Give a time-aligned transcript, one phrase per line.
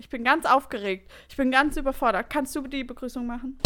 [0.00, 1.10] Ich bin ganz aufgeregt.
[1.28, 2.30] Ich bin ganz überfordert.
[2.30, 3.58] Kannst du die Begrüßung machen?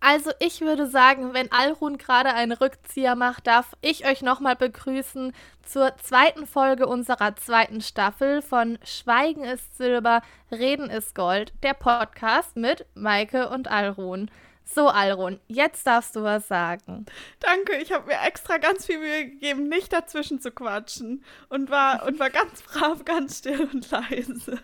[0.00, 5.32] Also ich würde sagen, wenn Alrun gerade einen Rückzieher macht, darf ich euch nochmal begrüßen
[5.62, 10.20] zur zweiten Folge unserer zweiten Staffel von Schweigen ist Silber,
[10.50, 14.28] Reden ist Gold, der Podcast mit Maike und Alrun.
[14.64, 17.06] So, Alrun, jetzt darfst du was sagen.
[17.40, 22.06] Danke, ich habe mir extra ganz viel Mühe gegeben, nicht dazwischen zu quatschen und war,
[22.06, 24.58] und war ganz brav, ganz still und leise.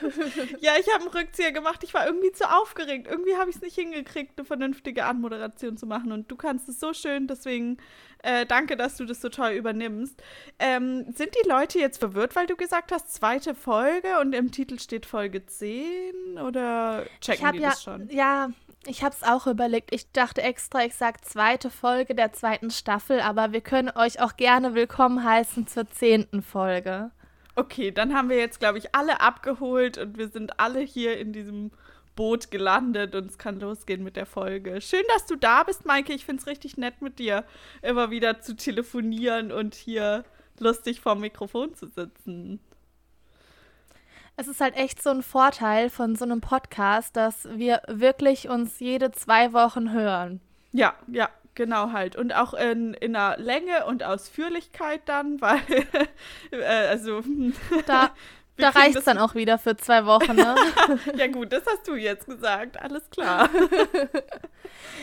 [0.60, 1.82] ja, ich habe einen Rückzieher gemacht.
[1.84, 3.06] Ich war irgendwie zu aufgeregt.
[3.08, 6.12] Irgendwie habe ich es nicht hingekriegt, eine vernünftige Anmoderation zu machen.
[6.12, 7.26] Und du kannst es so schön.
[7.26, 7.78] Deswegen
[8.22, 10.22] äh, danke, dass du das so toll übernimmst.
[10.58, 14.78] Ähm, sind die Leute jetzt verwirrt, weil du gesagt hast, zweite Folge und im Titel
[14.78, 16.38] steht Folge 10?
[16.42, 18.08] Oder checken die ja, das schon?
[18.10, 18.50] Ja,
[18.86, 19.94] ich habe es auch überlegt.
[19.94, 24.36] Ich dachte extra, ich sage zweite Folge der zweiten Staffel, aber wir können euch auch
[24.36, 27.10] gerne willkommen heißen zur zehnten Folge.
[27.56, 31.32] Okay, dann haben wir jetzt, glaube ich, alle abgeholt und wir sind alle hier in
[31.32, 31.70] diesem
[32.16, 34.80] Boot gelandet und es kann losgehen mit der Folge.
[34.80, 36.12] Schön, dass du da bist, Maike.
[36.12, 37.44] Ich finde es richtig nett mit dir,
[37.82, 40.24] immer wieder zu telefonieren und hier
[40.58, 42.60] lustig vorm Mikrofon zu sitzen.
[44.36, 48.80] Es ist halt echt so ein Vorteil von so einem Podcast, dass wir wirklich uns
[48.80, 50.40] jede zwei Wochen hören.
[50.72, 52.16] Ja, ja, Genau halt.
[52.16, 55.60] Und auch in, in einer Länge und Ausführlichkeit dann, weil,
[56.50, 57.22] äh, also.
[57.86, 58.10] Da,
[58.56, 60.54] da reicht es dann auch wieder für zwei Wochen, ne?
[61.16, 62.80] ja, gut, das hast du jetzt gesagt.
[62.80, 63.48] Alles klar.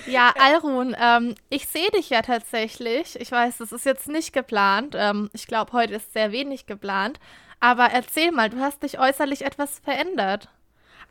[0.07, 3.19] ja, Alrun, ähm, ich sehe dich ja tatsächlich.
[3.19, 4.95] Ich weiß, das ist jetzt nicht geplant.
[4.97, 7.19] Ähm, ich glaube, heute ist sehr wenig geplant.
[7.61, 10.49] Aber erzähl mal, du hast dich äußerlich etwas verändert.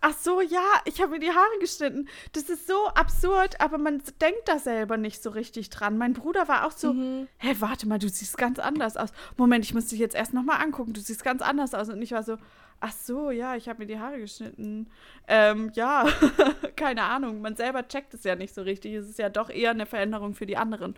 [0.02, 2.08] Ach so, ja, ich habe mir die Haare geschnitten.
[2.32, 5.98] Das ist so absurd, aber man denkt da selber nicht so richtig dran.
[5.98, 7.28] Mein Bruder war auch so, mhm.
[7.38, 9.10] hä, warte mal, du siehst ganz anders aus.
[9.36, 10.94] Moment, ich muss dich jetzt erst nochmal angucken.
[10.94, 11.90] Du siehst ganz anders aus.
[11.90, 12.38] Und ich war so,
[12.80, 14.90] ach so, ja, ich habe mir die Haare geschnitten.
[15.28, 16.06] Ähm, ja,
[16.76, 17.40] keine Ahnung.
[17.40, 18.94] Man selber checkt es ja nicht so richtig.
[18.94, 20.94] Es ist ja doch eher eine Veränderung für die anderen.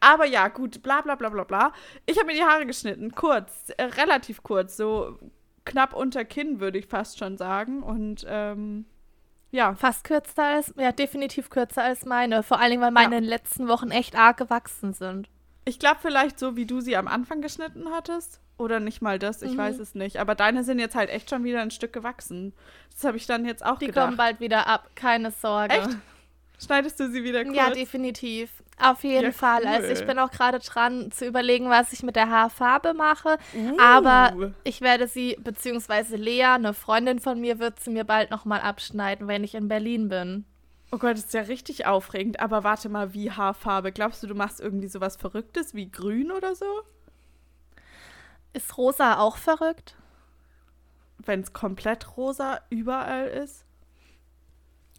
[0.00, 1.72] Aber ja, gut, bla bla bla bla bla.
[2.06, 5.18] Ich habe mir die Haare geschnitten, kurz, äh, relativ kurz, so
[5.64, 7.82] knapp unter Kinn, würde ich fast schon sagen.
[7.82, 8.86] Und ähm,
[9.50, 9.74] ja.
[9.74, 12.42] Fast kürzer als, ja, definitiv kürzer als meine.
[12.42, 13.18] Vor allen Dingen, weil meine ja.
[13.18, 15.28] in den letzten Wochen echt arg gewachsen sind.
[15.64, 18.40] Ich glaube vielleicht so, wie du sie am Anfang geschnitten hattest.
[18.58, 19.58] Oder nicht mal das, ich mhm.
[19.58, 20.16] weiß es nicht.
[20.16, 22.54] Aber deine sind jetzt halt echt schon wieder ein Stück gewachsen.
[22.92, 24.06] Das habe ich dann jetzt auch Die gedacht.
[24.06, 25.74] kommen bald wieder ab, keine Sorge.
[25.74, 25.96] Echt?
[26.58, 27.56] Schneidest du sie wieder kurz?
[27.56, 28.50] Ja, definitiv.
[28.78, 29.62] Auf jeden ja, Fall.
[29.62, 29.68] Cool.
[29.68, 33.38] Also ich bin auch gerade dran zu überlegen, was ich mit der Haarfarbe mache.
[33.54, 33.78] Uh.
[33.78, 38.60] Aber ich werde sie, beziehungsweise Lea, eine Freundin von mir, wird sie mir bald nochmal
[38.60, 40.44] abschneiden, wenn ich in Berlin bin.
[40.92, 42.40] Oh Gott, das ist ja richtig aufregend.
[42.40, 43.92] Aber warte mal, wie Haarfarbe?
[43.92, 46.66] Glaubst du, du machst irgendwie sowas Verrücktes wie grün oder so?
[48.56, 49.96] Ist rosa auch verrückt?
[51.18, 53.66] Wenn es komplett rosa überall ist?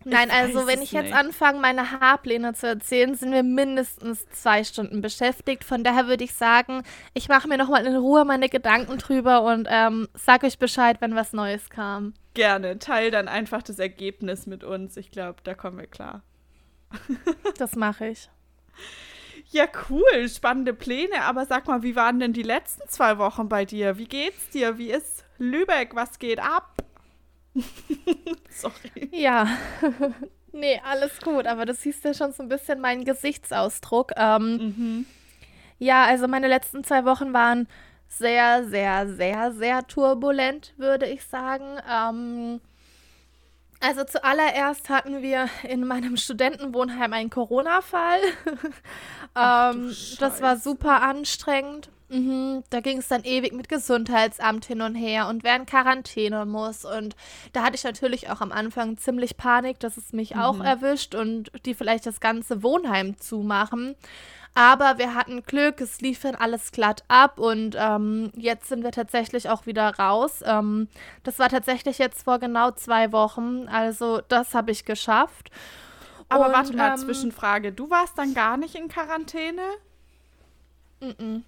[0.06, 1.16] Nein, also wenn ich jetzt nicht.
[1.16, 5.64] anfange, meine Haarpläne zu erzählen, sind wir mindestens zwei Stunden beschäftigt.
[5.64, 6.84] Von daher würde ich sagen,
[7.16, 11.16] ich mache mir nochmal in Ruhe meine Gedanken drüber und ähm, sag euch Bescheid, wenn
[11.16, 12.14] was Neues kam.
[12.36, 14.98] Gerne, teil dann einfach das Ergebnis mit uns.
[14.98, 16.22] Ich glaube, da kommen wir klar.
[17.58, 18.30] das mache ich.
[19.52, 21.24] Ja, cool, spannende Pläne.
[21.24, 23.98] Aber sag mal, wie waren denn die letzten zwei Wochen bei dir?
[23.98, 24.78] Wie geht's dir?
[24.78, 25.96] Wie ist Lübeck?
[25.96, 26.76] Was geht ab?
[28.50, 29.10] Sorry.
[29.12, 29.48] Ja.
[30.52, 34.12] nee, alles gut, aber das siehst ja schon so ein bisschen meinen Gesichtsausdruck.
[34.18, 35.06] Ähm, mhm.
[35.80, 37.68] Ja, also meine letzten zwei Wochen waren
[38.08, 41.78] sehr, sehr, sehr, sehr turbulent, würde ich sagen.
[41.90, 42.62] Ähm,
[43.80, 48.20] also zuallererst hatten wir in meinem Studentenwohnheim einen Corona-Fall.
[49.36, 51.90] ähm, das war super anstrengend.
[52.10, 56.46] Mhm, da ging es dann ewig mit Gesundheitsamt hin und her und wer in Quarantäne
[56.46, 56.86] muss.
[56.86, 57.16] Und
[57.52, 60.42] da hatte ich natürlich auch am Anfang ziemlich Panik, dass es mich mhm.
[60.42, 63.96] auch erwischt und die vielleicht das ganze Wohnheim zumachen.
[64.58, 68.92] Aber wir hatten Glück, es lief dann alles glatt ab und ähm, jetzt sind wir
[68.92, 70.40] tatsächlich auch wieder raus.
[70.44, 70.88] Ähm,
[71.22, 73.68] das war tatsächlich jetzt vor genau zwei Wochen.
[73.68, 75.52] Also das habe ich geschafft.
[76.28, 77.72] Aber und, warte mal, ähm, Zwischenfrage.
[77.72, 79.62] Du warst dann gar nicht in Quarantäne?
[81.02, 81.44] Mm.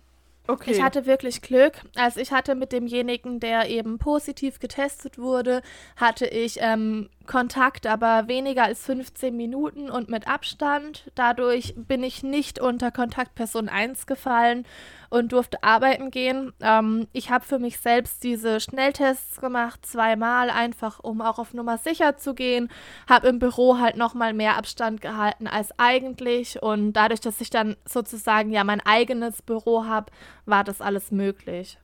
[0.50, 0.72] Okay.
[0.72, 1.74] Ich hatte wirklich Glück.
[1.96, 5.62] Also ich hatte mit demjenigen, der eben positiv getestet wurde,
[5.96, 11.12] hatte ich ähm, Kontakt, aber weniger als 15 Minuten und mit Abstand.
[11.14, 14.66] Dadurch bin ich nicht unter Kontaktperson 1 gefallen
[15.12, 16.54] und durfte arbeiten gehen.
[16.60, 21.78] Ähm, ich habe für mich selbst diese Schnelltests gemacht, zweimal, einfach um auch auf Nummer
[21.78, 22.70] sicher zu gehen.
[23.08, 26.62] Habe im Büro halt nochmal mehr Abstand gehalten als eigentlich.
[26.62, 30.12] Und dadurch, dass ich dann sozusagen ja mein eigenes Büro habe,
[30.50, 31.78] war das alles möglich.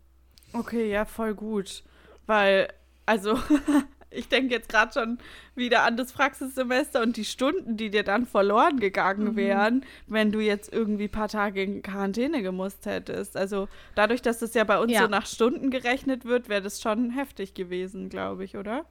[0.53, 1.83] Okay, ja, voll gut.
[2.25, 2.69] Weil,
[3.05, 3.39] also,
[4.09, 5.17] ich denke jetzt gerade schon
[5.55, 9.35] wieder an das Praxissemester und die Stunden, die dir dann verloren gegangen mhm.
[9.35, 13.37] wären, wenn du jetzt irgendwie ein paar Tage in Quarantäne gemusst hättest.
[13.37, 15.01] Also dadurch, dass das ja bei uns ja.
[15.01, 18.85] so nach Stunden gerechnet wird, wäre das schon heftig gewesen, glaube ich, oder?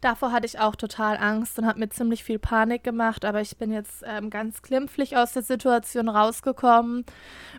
[0.00, 3.56] Davor hatte ich auch total Angst und habe mir ziemlich viel Panik gemacht, aber ich
[3.56, 7.04] bin jetzt ähm, ganz glimpflich aus der Situation rausgekommen.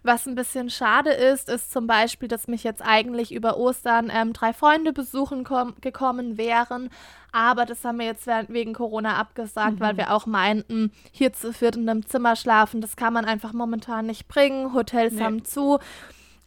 [0.04, 4.32] Was ein bisschen schade ist, ist zum Beispiel, dass mich jetzt eigentlich über Ostern ähm,
[4.32, 5.44] drei Freunde besuchen
[5.82, 6.90] gekommen wären,
[7.34, 9.80] aber das haben wir jetzt wegen Corona abgesagt, mhm.
[9.82, 13.52] weil wir auch meinten, hier zu viert in einem Zimmer schlafen, das kann man einfach
[13.52, 14.74] momentan nicht bringen.
[14.74, 15.24] Hotels nee.
[15.24, 15.80] haben zu.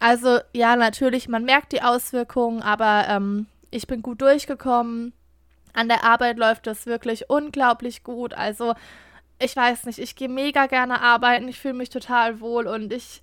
[0.00, 5.12] Also ja, natürlich, man merkt die Auswirkungen, aber ähm, ich bin gut durchgekommen
[5.72, 8.34] an der Arbeit läuft das wirklich unglaublich gut.
[8.34, 8.74] Also,
[9.38, 13.22] ich weiß nicht, ich gehe mega gerne arbeiten, ich fühle mich total wohl und ich,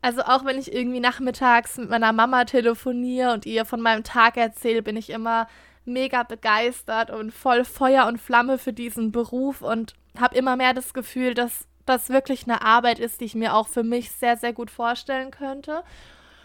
[0.00, 4.36] also auch wenn ich irgendwie nachmittags mit meiner Mama telefoniere und ihr von meinem Tag
[4.36, 5.48] erzähle, bin ich immer
[5.84, 10.94] mega begeistert und voll Feuer und Flamme für diesen Beruf und habe immer mehr das
[10.94, 14.52] Gefühl, dass das wirklich eine Arbeit ist, die ich mir auch für mich sehr, sehr
[14.52, 15.82] gut vorstellen könnte.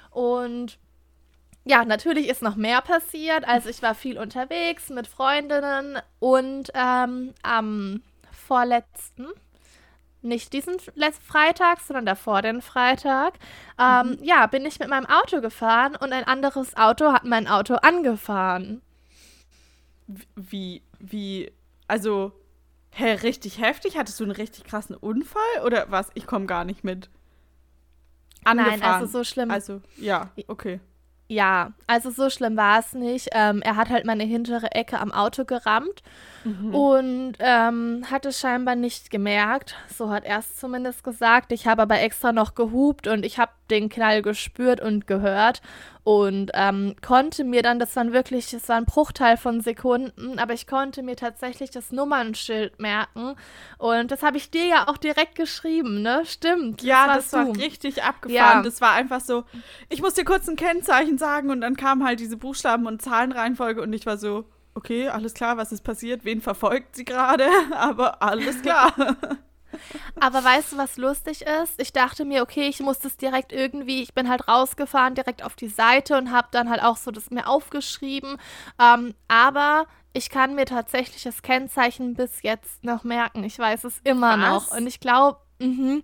[0.09, 0.77] Und
[1.65, 3.47] ja, natürlich ist noch mehr passiert.
[3.47, 8.01] Also ich war viel unterwegs mit Freundinnen und ähm, am
[8.31, 9.27] vorletzten,
[10.21, 13.35] nicht diesen Freitag, sondern davor den Freitag,
[13.79, 14.23] ähm, mhm.
[14.23, 18.81] ja, bin ich mit meinem Auto gefahren und ein anderes Auto hat mein Auto angefahren.
[20.35, 21.51] Wie, wie,
[21.87, 22.33] also,
[22.91, 23.97] hä, richtig heftig?
[23.97, 26.09] Hattest du einen richtig krassen Unfall oder was?
[26.13, 27.09] Ich komme gar nicht mit.
[28.43, 28.79] Angefahren.
[28.79, 29.49] Nein, also so schlimm.
[29.49, 30.81] Also, ja, okay.
[31.27, 33.29] Ja, also so schlimm war es nicht.
[33.31, 36.03] Ähm, er hat halt meine hintere Ecke am Auto gerammt
[36.43, 36.75] mhm.
[36.75, 39.75] und ähm, hat es scheinbar nicht gemerkt.
[39.95, 41.51] So hat er es zumindest gesagt.
[41.51, 45.61] Ich habe aber extra noch gehupt und ich habe den Knall gespürt und gehört
[46.03, 50.53] und ähm, konnte mir dann, das waren wirklich, das war ein Bruchteil von Sekunden, aber
[50.53, 53.35] ich konnte mir tatsächlich das Nummernschild merken
[53.77, 56.23] und das habe ich dir ja auch direkt geschrieben, ne?
[56.25, 56.83] Stimmt.
[56.83, 58.59] Ja, das war richtig abgefahren.
[58.59, 58.61] Ja.
[58.61, 59.43] Das war einfach so,
[59.89, 63.81] ich muss dir kurz ein Kennzeichen sagen und dann kamen halt diese Buchstaben und Zahlenreihenfolge
[63.81, 64.45] und ich war so,
[64.75, 66.25] okay, alles klar, was ist passiert?
[66.25, 67.47] Wen verfolgt sie gerade?
[67.75, 68.93] Aber alles klar.
[70.19, 71.79] Aber weißt du, was lustig ist?
[71.81, 75.55] Ich dachte mir, okay, ich muss das direkt irgendwie, ich bin halt rausgefahren, direkt auf
[75.55, 78.37] die Seite und habe dann halt auch so das mir aufgeschrieben.
[78.79, 83.43] Ähm, aber ich kann mir tatsächlich das Kennzeichen bis jetzt noch merken.
[83.43, 84.69] Ich weiß es immer was?
[84.69, 84.77] noch.
[84.77, 86.03] Und ich glaube, mhm.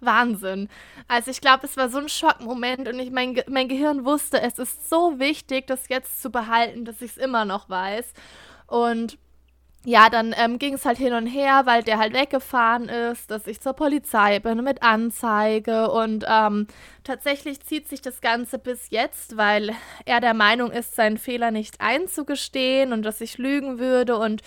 [0.00, 0.68] Wahnsinn.
[1.08, 4.58] Also ich glaube, es war so ein Schockmoment und ich, mein, mein Gehirn wusste, es
[4.58, 8.12] ist so wichtig, das jetzt zu behalten, dass ich es immer noch weiß.
[8.66, 9.18] Und
[9.84, 13.48] ja, dann ähm, ging es halt hin und her, weil der halt weggefahren ist, dass
[13.48, 16.68] ich zur Polizei bin mit Anzeige und ähm,
[17.02, 19.74] tatsächlich zieht sich das Ganze bis jetzt, weil
[20.04, 24.42] er der Meinung ist, seinen Fehler nicht einzugestehen und dass ich lügen würde und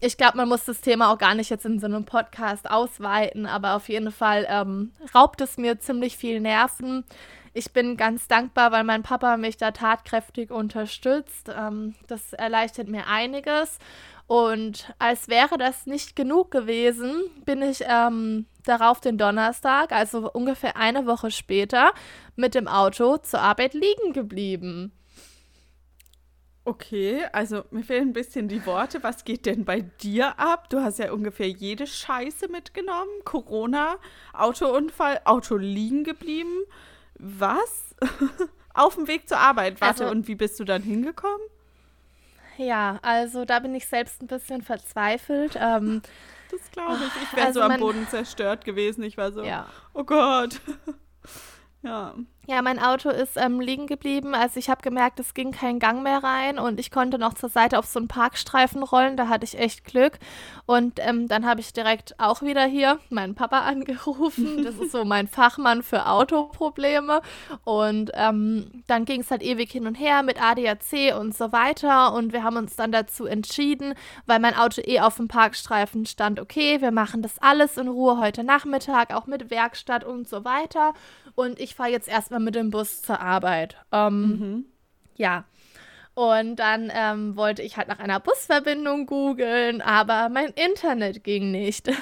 [0.00, 3.46] ich glaube, man muss das Thema auch gar nicht jetzt in so einem Podcast ausweiten,
[3.46, 7.04] aber auf jeden Fall ähm, raubt es mir ziemlich viel Nerven.
[7.52, 11.50] Ich bin ganz dankbar, weil mein Papa mich da tatkräftig unterstützt.
[11.52, 13.80] Ähm, das erleichtert mir einiges.
[14.28, 20.76] Und als wäre das nicht genug gewesen, bin ich ähm, darauf den Donnerstag, also ungefähr
[20.76, 21.94] eine Woche später,
[22.36, 24.92] mit dem Auto zur Arbeit liegen geblieben.
[26.66, 29.02] Okay, also mir fehlen ein bisschen die Worte.
[29.02, 30.68] Was geht denn bei dir ab?
[30.68, 33.08] Du hast ja ungefähr jede Scheiße mitgenommen.
[33.24, 33.96] Corona,
[34.34, 36.64] Autounfall, Auto liegen geblieben.
[37.14, 37.96] Was?
[38.74, 39.80] Auf dem Weg zur Arbeit.
[39.80, 41.40] Warte, also, und wie bist du dann hingekommen?
[42.58, 45.56] Ja, also da bin ich selbst ein bisschen verzweifelt.
[45.58, 46.02] Ähm,
[46.50, 47.22] das glaube ich.
[47.22, 49.02] Ich wäre also so am Boden zerstört gewesen.
[49.04, 49.66] Ich war so, ja.
[49.94, 50.60] oh Gott.
[51.82, 52.14] Ja.
[52.50, 54.34] Ja, mein Auto ist ähm, liegen geblieben.
[54.34, 57.50] Also ich habe gemerkt, es ging kein Gang mehr rein und ich konnte noch zur
[57.50, 59.18] Seite auf so einen Parkstreifen rollen.
[59.18, 60.18] Da hatte ich echt Glück.
[60.64, 64.64] Und ähm, dann habe ich direkt auch wieder hier meinen Papa angerufen.
[64.64, 67.20] Das ist so mein Fachmann für Autoprobleme.
[67.64, 72.14] Und ähm, dann ging es halt ewig hin und her mit ADAC und so weiter.
[72.14, 73.92] Und wir haben uns dann dazu entschieden,
[74.24, 78.18] weil mein Auto eh auf dem Parkstreifen stand, okay, wir machen das alles in Ruhe
[78.18, 80.94] heute Nachmittag, auch mit Werkstatt und so weiter.
[81.38, 83.76] Und ich fahre jetzt erstmal mit dem Bus zur Arbeit.
[83.92, 84.64] Ähm, mhm.
[85.14, 85.44] Ja.
[86.14, 91.92] Und dann ähm, wollte ich halt nach einer Busverbindung googeln, aber mein Internet ging nicht.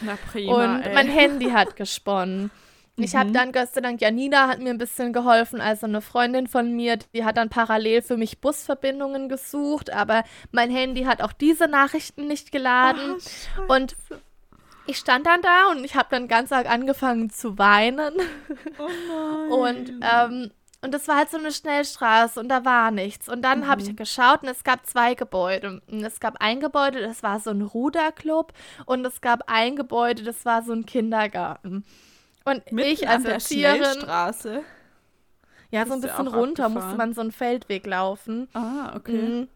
[0.00, 0.74] Na prima.
[0.74, 0.94] Und ey.
[0.94, 2.50] mein Handy hat gesponnen.
[2.96, 3.32] Ich habe mhm.
[3.32, 6.98] dann, Gott sei Dank, Janina hat mir ein bisschen geholfen, also eine Freundin von mir,
[7.14, 12.26] die hat dann parallel für mich Busverbindungen gesucht, aber mein Handy hat auch diese Nachrichten
[12.28, 13.16] nicht geladen.
[13.66, 13.96] Oh, und
[14.86, 18.14] ich stand dann da und ich habe dann ganz arg angefangen zu weinen.
[18.78, 19.50] Oh nein.
[19.50, 23.28] Und, ähm, und das war halt so eine Schnellstraße und da war nichts.
[23.28, 23.66] Und dann mhm.
[23.68, 25.80] habe ich geschaut und es gab zwei Gebäude.
[25.88, 28.52] Und es gab ein Gebäude, das war so ein Ruderclub
[28.86, 31.84] und es gab ein Gebäude, das war so ein Kindergarten.
[32.44, 33.82] Und Mitten ich als Erzieherin.
[33.82, 34.62] Schnellstraße.
[35.70, 38.48] Ja, so ein bisschen runter musste man so einen Feldweg laufen.
[38.52, 39.12] Ah, okay.
[39.12, 39.48] Mhm.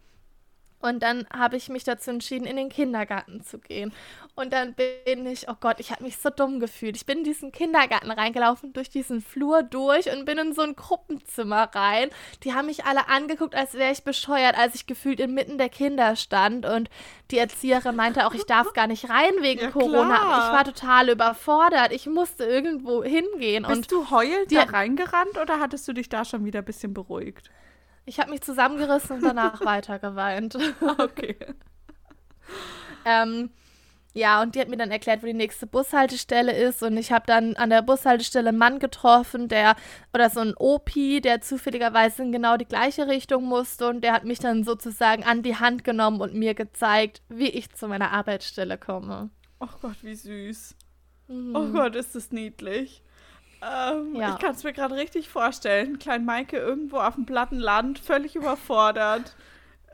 [0.87, 3.93] Und dann habe ich mich dazu entschieden, in den Kindergarten zu gehen.
[4.35, 6.95] Und dann bin ich, oh Gott, ich habe mich so dumm gefühlt.
[6.97, 10.77] Ich bin in diesen Kindergarten reingelaufen, durch diesen Flur durch und bin in so ein
[10.77, 12.11] Gruppenzimmer rein.
[12.45, 16.17] Die haben mich alle angeguckt, als wäre ich bescheuert, als ich gefühlt inmitten der Kinder
[16.17, 16.67] stand.
[16.67, 16.91] Und
[17.31, 20.19] die Erzieherin meinte auch, ich darf gar nicht rein wegen ja, Corona.
[20.19, 20.47] Klar.
[20.47, 21.93] Ich war total überfordert.
[21.93, 23.65] Ich musste irgendwo hingehen.
[23.65, 26.95] Bist und du heulend da reingerannt oder hattest du dich da schon wieder ein bisschen
[26.95, 27.51] beruhigt?
[28.07, 30.57] Ich habe mich zusammengerissen und danach weitergeweint.
[30.99, 31.37] Okay.
[33.05, 33.51] ähm,
[34.17, 36.83] ja, und die hat mir dann erklärt, wo die nächste Bushaltestelle ist.
[36.83, 39.77] Und ich habe dann an der Bushaltestelle einen Mann getroffen, der,
[40.15, 43.89] oder so ein Opi, der zufälligerweise in genau die gleiche Richtung musste.
[43.89, 47.75] Und der hat mich dann sozusagen an die Hand genommen und mir gezeigt, wie ich
[47.75, 49.29] zu meiner Arbeitsstelle komme.
[49.61, 50.77] Oh Gott, wie süß.
[51.29, 51.55] Mhm.
[51.55, 53.03] Oh Gott, ist das niedlich.
[53.67, 54.35] Ähm, ja.
[54.35, 55.99] Ich kann es mir gerade richtig vorstellen.
[55.99, 59.35] Klein Maike irgendwo auf dem platten Land, völlig überfordert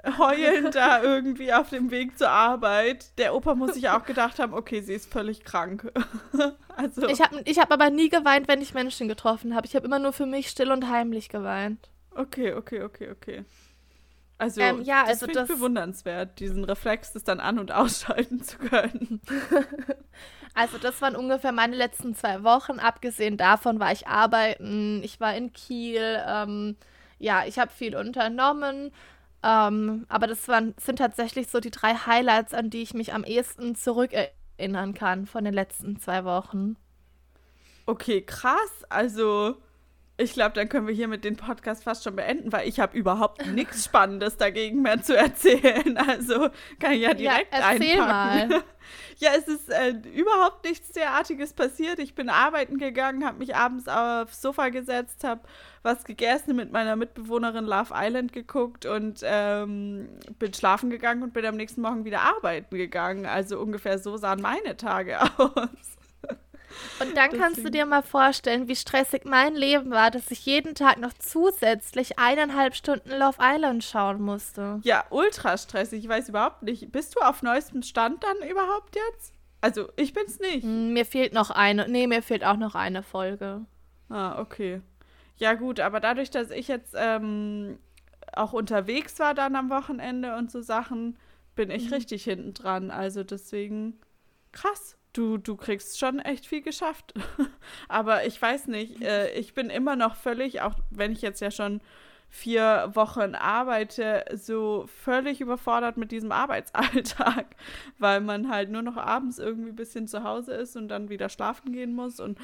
[0.18, 3.16] heulend da irgendwie auf dem Weg zur Arbeit.
[3.18, 5.92] Der Opa muss sich auch gedacht haben, okay, sie ist völlig krank.
[6.76, 9.66] also ich habe ich hab aber nie geweint, wenn ich Menschen getroffen habe.
[9.66, 11.88] Ich habe immer nur für mich still und heimlich geweint.
[12.14, 13.44] Okay, okay, okay, okay.
[14.42, 18.58] Also, ähm, ja, das also das bewundernswert, diesen Reflex, das dann an- und ausschalten zu
[18.58, 19.20] können.
[20.54, 22.80] also das waren ungefähr meine letzten zwei Wochen.
[22.80, 26.20] Abgesehen davon war ich arbeiten, ich war in Kiel.
[26.26, 26.76] Ähm,
[27.18, 28.90] ja, ich habe viel unternommen.
[29.44, 33.22] Ähm, aber das waren, sind tatsächlich so die drei Highlights, an die ich mich am
[33.22, 36.76] ehesten zurückerinnern kann von den letzten zwei Wochen.
[37.86, 38.84] Okay, krass.
[38.88, 39.56] Also,
[40.22, 42.96] ich glaube, dann können wir hier mit dem Podcast fast schon beenden, weil ich habe
[42.96, 45.96] überhaupt nichts Spannendes dagegen mehr zu erzählen.
[45.96, 46.48] Also
[46.78, 48.48] kann ich ja direkt ja, erzähl einpacken.
[48.50, 48.62] Mal.
[49.18, 52.00] Ja, es ist äh, überhaupt nichts derartiges passiert.
[52.00, 55.42] Ich bin arbeiten gegangen, habe mich abends aufs Sofa gesetzt, habe
[55.82, 60.08] was gegessen, mit meiner Mitbewohnerin Love Island geguckt und ähm,
[60.40, 63.24] bin schlafen gegangen und bin am nächsten Morgen wieder arbeiten gegangen.
[63.24, 65.96] Also ungefähr so sahen meine Tage aus.
[67.00, 70.74] Und dann kannst du dir mal vorstellen, wie stressig mein Leben war, dass ich jeden
[70.74, 74.80] Tag noch zusätzlich eineinhalb Stunden Love Island schauen musste.
[74.82, 76.04] Ja, ultra stressig.
[76.04, 76.92] Ich weiß überhaupt nicht.
[76.92, 79.32] Bist du auf neuestem Stand dann überhaupt jetzt?
[79.60, 80.64] Also, ich bin's nicht.
[80.64, 81.88] Hm, mir fehlt noch eine.
[81.88, 83.64] Nee, mir fehlt auch noch eine Folge.
[84.08, 84.80] Ah, okay.
[85.36, 87.78] Ja, gut, aber dadurch, dass ich jetzt ähm,
[88.32, 91.16] auch unterwegs war dann am Wochenende und so Sachen,
[91.54, 91.94] bin ich mhm.
[91.94, 92.90] richtig hinten dran.
[92.90, 93.98] Also deswegen
[94.52, 97.14] krass du, du kriegst schon echt viel geschafft.
[97.88, 101.50] Aber ich weiß nicht, äh, ich bin immer noch völlig, auch wenn ich jetzt ja
[101.50, 101.80] schon
[102.28, 107.44] vier Wochen arbeite, so völlig überfordert mit diesem Arbeitsalltag,
[107.98, 111.28] weil man halt nur noch abends irgendwie ein bisschen zu Hause ist und dann wieder
[111.28, 112.20] schlafen gehen muss.
[112.20, 112.38] Und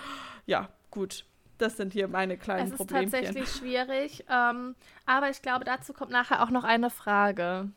[0.47, 1.25] ja, gut.
[1.57, 3.07] Das sind hier meine kleinen Probleme.
[3.07, 7.69] Es ist tatsächlich schwierig, ähm, aber ich glaube, dazu kommt nachher auch noch eine Frage.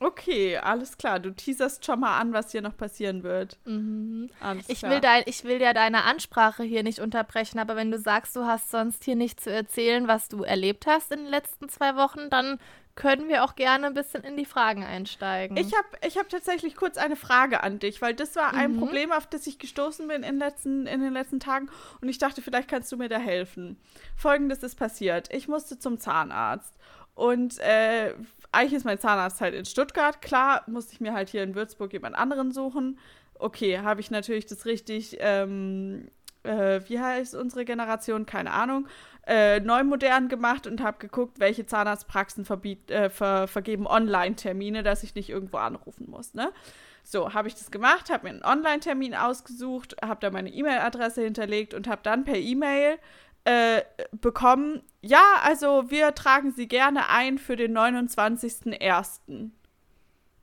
[0.00, 1.18] Okay, alles klar.
[1.18, 3.58] Du teaserst schon mal an, was hier noch passieren wird.
[3.64, 4.30] Mhm.
[4.68, 8.36] ich, will dein, ich will ja deine Ansprache hier nicht unterbrechen, aber wenn du sagst,
[8.36, 11.96] du hast sonst hier nicht zu erzählen, was du erlebt hast in den letzten zwei
[11.96, 12.60] Wochen, dann
[12.94, 15.56] können wir auch gerne ein bisschen in die Fragen einsteigen.
[15.56, 18.78] Ich habe ich hab tatsächlich kurz eine Frage an dich, weil das war ein mhm.
[18.80, 22.42] Problem, auf das ich gestoßen bin in, letzten, in den letzten Tagen und ich dachte,
[22.42, 23.78] vielleicht kannst du mir da helfen.
[24.16, 25.32] Folgendes ist passiert.
[25.32, 26.74] Ich musste zum Zahnarzt
[27.14, 28.14] und äh,
[28.52, 30.22] eigentlich ist mein Zahnarzt halt in Stuttgart.
[30.22, 32.98] Klar, musste ich mir halt hier in Würzburg jemand anderen suchen.
[33.34, 36.08] Okay, habe ich natürlich das richtig, ähm,
[36.42, 38.26] äh, wie heißt unsere Generation?
[38.26, 38.88] Keine Ahnung.
[39.26, 45.02] Äh, neu modern gemacht und habe geguckt, welche Zahnarztpraxen verbiet, äh, ver vergeben Online-Termine, dass
[45.02, 46.32] ich nicht irgendwo anrufen muss.
[46.32, 46.50] Ne?
[47.04, 51.74] So, habe ich das gemacht, habe mir einen Online-Termin ausgesucht, habe da meine E-Mail-Adresse hinterlegt
[51.74, 52.98] und habe dann per E-Mail
[53.48, 59.50] äh, bekommen, ja, also wir tragen sie gerne ein für den 29.01.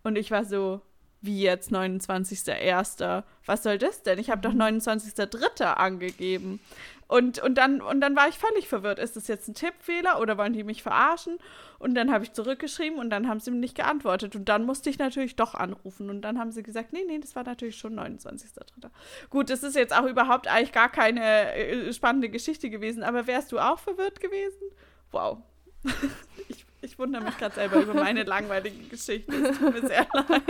[0.01, 0.81] Und ich war so,
[1.21, 3.23] wie jetzt 29.01.?
[3.45, 4.17] Was soll das denn?
[4.17, 5.65] Ich habe doch 29.03.
[5.65, 6.59] angegeben.
[7.07, 8.97] Und, und, dann, und dann war ich völlig verwirrt.
[8.97, 11.37] Ist das jetzt ein Tippfehler oder wollen die mich verarschen?
[11.77, 14.35] Und dann habe ich zurückgeschrieben und dann haben sie mir nicht geantwortet.
[14.35, 16.09] Und dann musste ich natürlich doch anrufen.
[16.09, 18.89] Und dann haben sie gesagt, nee, nee, das war natürlich schon 29.3.
[19.29, 23.03] Gut, das ist jetzt auch überhaupt eigentlich gar keine äh, spannende Geschichte gewesen.
[23.03, 24.71] Aber wärst du auch verwirrt gewesen?
[25.11, 25.37] Wow.
[26.49, 29.33] ich, ich wundere mich gerade selber über meine langweilige Geschichte.
[29.35, 30.43] Es tut mir sehr leid.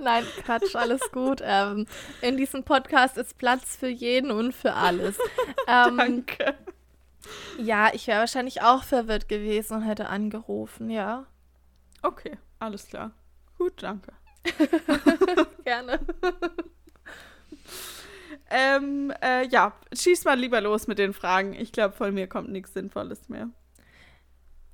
[0.00, 1.40] Nein, Quatsch, alles gut.
[1.44, 1.86] Ähm,
[2.22, 5.18] in diesem Podcast ist Platz für jeden und für alles.
[5.66, 6.54] Ähm, Danke.
[7.58, 11.26] Ja, ich wäre wahrscheinlich auch verwirrt gewesen und hätte angerufen, ja.
[12.02, 13.12] Okay, alles klar.
[13.58, 14.12] Gut, danke.
[15.64, 16.00] Gerne.
[18.50, 21.54] ähm, äh, ja, schieß mal lieber los mit den Fragen.
[21.54, 23.50] Ich glaube, von mir kommt nichts Sinnvolles mehr.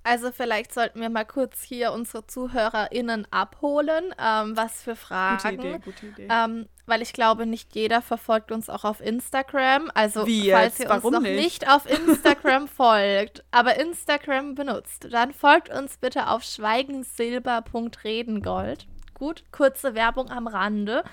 [0.08, 5.56] Also vielleicht sollten wir mal kurz hier unsere ZuhörerInnen abholen, ähm, was für Fragen.
[5.56, 6.28] Gute Idee, gute Idee.
[6.30, 9.90] Ähm, weil ich glaube, nicht jeder verfolgt uns auch auf Instagram.
[9.92, 10.86] Also Wie falls jetzt?
[10.86, 11.36] ihr Warum uns noch nicht?
[11.36, 18.86] nicht auf Instagram folgt, aber Instagram benutzt, dann folgt uns bitte auf schweigensilber.redengold.
[19.12, 21.04] Gut, kurze Werbung am Rande.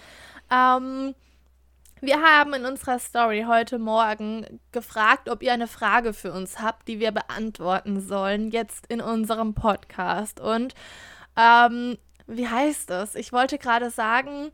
[0.49, 1.15] Ähm,
[2.05, 6.87] wir haben in unserer Story heute Morgen gefragt, ob ihr eine Frage für uns habt,
[6.87, 10.39] die wir beantworten sollen, jetzt in unserem Podcast.
[10.39, 10.73] Und
[11.37, 11.97] ähm,
[12.27, 13.15] wie heißt es?
[13.15, 14.51] Ich wollte gerade sagen,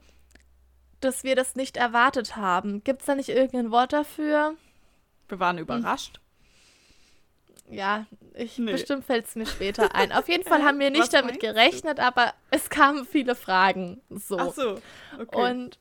[1.00, 2.84] dass wir das nicht erwartet haben.
[2.84, 4.56] Gibt es da nicht irgendein Wort dafür?
[5.28, 6.20] Wir waren überrascht.
[7.70, 8.74] Ja, ich, Nee.
[8.74, 10.12] bestimmt fällt es mir später ein.
[10.12, 11.48] Auf jeden Fall haben wir nicht Was damit meinst du?
[11.54, 14.02] gerechnet, aber es kamen viele Fragen.
[14.10, 14.38] So.
[14.38, 14.82] Ach so,
[15.20, 15.52] okay.
[15.52, 15.80] Und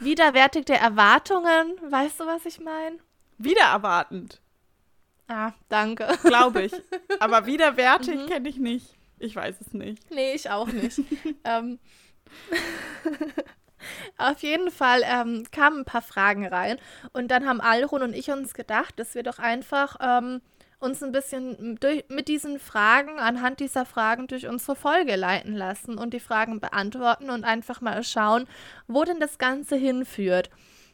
[0.00, 2.98] widerwärtigte Erwartungen, weißt du, was ich meine?
[3.38, 4.40] Wieder erwartend,
[5.28, 6.06] Ah, danke.
[6.24, 6.72] glaube ich.
[7.20, 8.26] Aber widerwärtig Mhm.
[8.26, 8.94] kenne ich nicht.
[9.18, 10.10] Ich weiß es nicht.
[10.10, 11.00] Nee, ich auch nicht.
[11.44, 11.78] ähm,
[14.18, 16.78] auf jeden Fall ähm, kamen ein paar Fragen rein
[17.12, 20.40] und dann haben Alrun und ich uns gedacht, dass wir doch einfach ähm,
[20.78, 25.96] uns ein bisschen durch, mit diesen Fragen, anhand dieser Fragen durch unsere Folge leiten lassen
[25.98, 28.46] und die Fragen beantworten und einfach mal schauen,
[28.86, 30.50] wo denn das Ganze hinführt.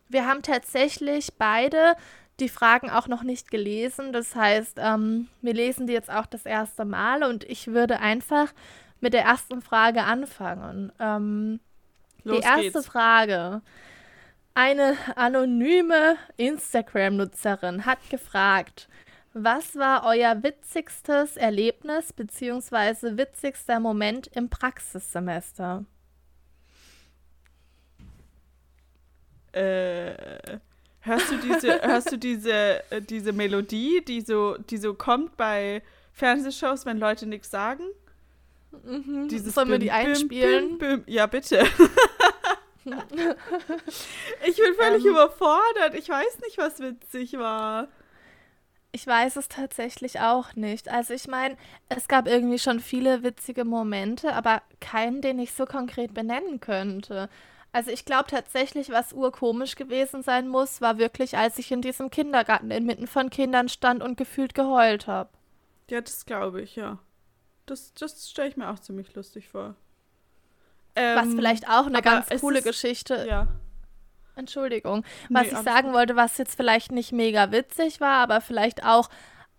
[0.09, 1.95] Wir haben tatsächlich beide
[2.41, 4.12] die Fragen auch noch nicht gelesen.
[4.12, 8.53] Das heißt, ähm, wir lesen die jetzt auch das erste Mal und ich würde einfach
[9.01, 10.93] mit der ersten Frage anfangen.
[10.99, 11.61] Ähm,
[12.25, 12.87] die erste geht's.
[12.87, 13.62] Frage.
[14.55, 18.89] Eine anonyme Instagram-Nutzerin hat gefragt,
[19.35, 23.16] was war euer witzigstes Erlebnis bzw.
[23.16, 25.85] witzigster Moment im Praxissemester?
[29.53, 30.59] Äh,
[31.01, 35.83] hörst du diese, hörst du diese, äh, diese Melodie, die so, die so kommt bei
[36.12, 37.85] Fernsehshows, wenn Leute nichts sagen?
[39.31, 40.79] Dieses Sollen wir die Bim, Bim, einspielen?
[40.79, 41.05] Bim, Bim.
[41.07, 41.59] Ja, bitte.
[44.47, 45.11] ich bin völlig Ähm.
[45.11, 45.95] überfordert.
[45.95, 47.88] Ich weiß nicht, was witzig war.
[48.94, 50.90] Ich weiß es tatsächlich auch nicht.
[50.90, 51.57] Also ich meine,
[51.88, 57.31] es gab irgendwie schon viele witzige Momente, aber keinen, den ich so konkret benennen könnte.
[57.72, 62.11] Also ich glaube tatsächlich, was urkomisch gewesen sein muss, war wirklich, als ich in diesem
[62.11, 65.31] Kindergarten inmitten von Kindern stand und gefühlt geheult habe.
[65.88, 66.98] Ja, das glaube ich, ja.
[67.64, 69.74] Das, das stelle ich mir auch ziemlich lustig vor.
[70.94, 73.48] Was Ähm, vielleicht auch eine ganz coole ist- Geschichte Ja.
[74.35, 75.05] Entschuldigung.
[75.29, 79.09] Was Nee, ich sagen wollte, was jetzt vielleicht nicht mega witzig war, aber vielleicht auch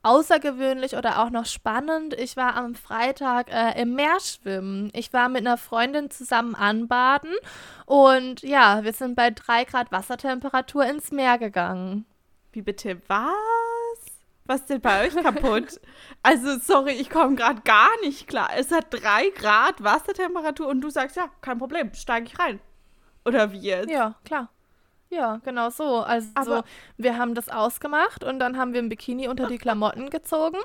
[0.03, 2.13] außergewöhnlich oder auch noch spannend.
[2.19, 4.91] Ich war am Freitag äh, im Meer schwimmen.
[4.93, 7.31] Ich war mit einer Freundin zusammen anbaden
[7.85, 12.05] und ja, wir sind bei drei Grad Wassertemperatur ins Meer gegangen.
[12.51, 13.33] Wie bitte was?
[14.45, 15.79] Was ist denn bei euch kaputt?
[16.23, 18.49] also, sorry, ich komme gerade gar nicht klar.
[18.57, 22.59] Es hat drei Grad Wassertemperatur und du sagst, ja, kein Problem, steige ich rein.
[23.25, 23.89] Oder wie jetzt?
[23.89, 24.49] Ja, klar.
[25.15, 25.99] Ja, genau so.
[26.01, 26.63] Also Aber-
[26.97, 30.57] wir haben das ausgemacht und dann haben wir ein Bikini unter die Klamotten gezogen,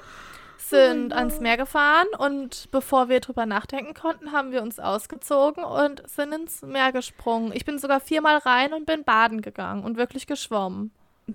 [0.56, 1.18] sind Gott.
[1.18, 6.32] ans Meer gefahren und bevor wir drüber nachdenken konnten, haben wir uns ausgezogen und sind
[6.32, 7.52] ins Meer gesprungen.
[7.52, 10.92] Ich bin sogar viermal rein und bin baden gegangen und wirklich geschwommen.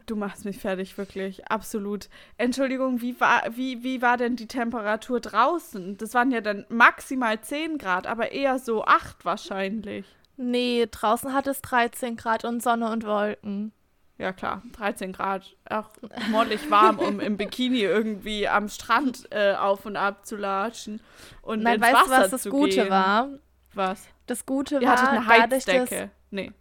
[0.08, 1.48] Du machst mich fertig, wirklich.
[1.52, 2.10] Absolut.
[2.38, 5.98] Entschuldigung, wie war, wie, wie war denn die Temperatur draußen?
[5.98, 10.08] Das waren ja dann maximal 10 Grad, aber eher so 8 wahrscheinlich.
[10.38, 13.72] Nee, draußen hat es 13 Grad und Sonne und Wolken.
[14.18, 15.56] Ja, klar, 13 Grad.
[15.70, 15.90] Auch
[16.30, 21.02] mollig warm, um im Bikini irgendwie am Strand äh, auf und ab zu latschen.
[21.42, 22.90] Und Nein, ins weißt du, Wasser was das Gute gehen.
[22.90, 23.30] war?
[23.74, 24.08] Was?
[24.28, 26.12] Das Gute Ihr war, hattet eine dadurch, Heizdecke.
[26.32, 26.52] Nee.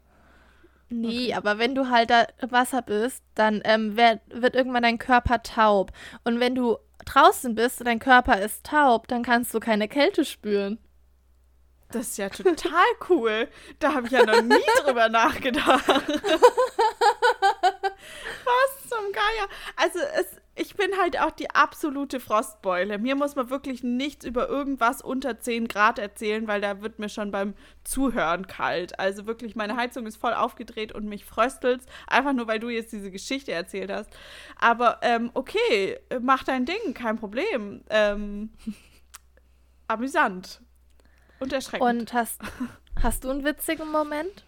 [0.88, 4.98] Nee, aber wenn du halt da im Wasser bist, dann ähm, werd, wird irgendwann dein
[4.98, 5.92] Körper taub.
[6.24, 10.24] Und wenn du draußen bist und dein Körper ist taub, dann kannst du keine Kälte
[10.24, 10.78] spüren.
[11.92, 13.48] Das ist ja total cool.
[13.78, 15.84] Da habe ich ja noch nie drüber nachgedacht.
[19.42, 22.98] mir, also es, ich bin halt auch die absolute Frostbeule.
[22.98, 27.08] Mir muss man wirklich nichts über irgendwas unter 10 Grad erzählen, weil da wird mir
[27.08, 28.98] schon beim Zuhören kalt.
[28.98, 31.86] Also wirklich, meine Heizung ist voll aufgedreht und mich fröstelt's.
[32.06, 34.10] Einfach nur, weil du jetzt diese Geschichte erzählt hast.
[34.58, 37.82] Aber ähm, okay, mach dein Ding, kein Problem.
[37.90, 38.50] Ähm,
[39.88, 40.60] amüsant.
[41.42, 41.90] Und erschreckend.
[41.90, 42.40] Und hast,
[43.02, 44.44] hast du einen witzigen Moment?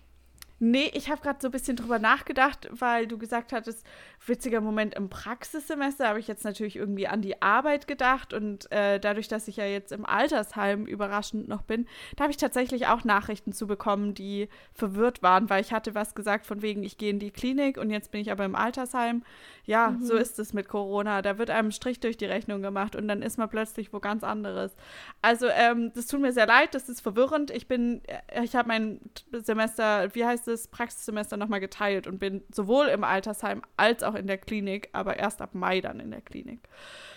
[0.60, 3.84] Nee, ich habe gerade so ein bisschen drüber nachgedacht, weil du gesagt hattest,
[4.24, 9.00] witziger Moment im Praxissemester, habe ich jetzt natürlich irgendwie an die Arbeit gedacht und äh,
[9.00, 11.86] dadurch, dass ich ja jetzt im Altersheim überraschend noch bin,
[12.16, 16.14] da habe ich tatsächlich auch Nachrichten zu bekommen, die verwirrt waren, weil ich hatte was
[16.14, 19.24] gesagt von wegen, ich gehe in die Klinik und jetzt bin ich aber im Altersheim.
[19.66, 20.04] Ja, mhm.
[20.04, 21.22] so ist es mit Corona.
[21.22, 24.22] Da wird einem Strich durch die Rechnung gemacht und dann ist man plötzlich wo ganz
[24.22, 24.76] anderes.
[25.22, 27.50] Also, ähm, das tut mir sehr leid, das ist verwirrend.
[27.50, 29.00] Ich bin, äh, ich habe mein
[29.32, 34.26] Semester, wie heißt es, Praxissemester nochmal geteilt und bin sowohl im Altersheim als auch in
[34.26, 36.68] der Klinik, aber erst ab Mai dann in der Klinik.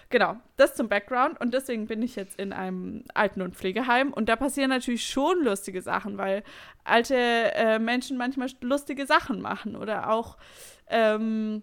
[0.10, 4.30] Genau, das zum Background und deswegen bin ich jetzt in einem Alten- und Pflegeheim und
[4.30, 6.44] da passieren natürlich schon lustige Sachen, weil
[6.86, 10.38] alte äh, Menschen manchmal lustige Sachen machen oder auch
[10.88, 11.62] ähm,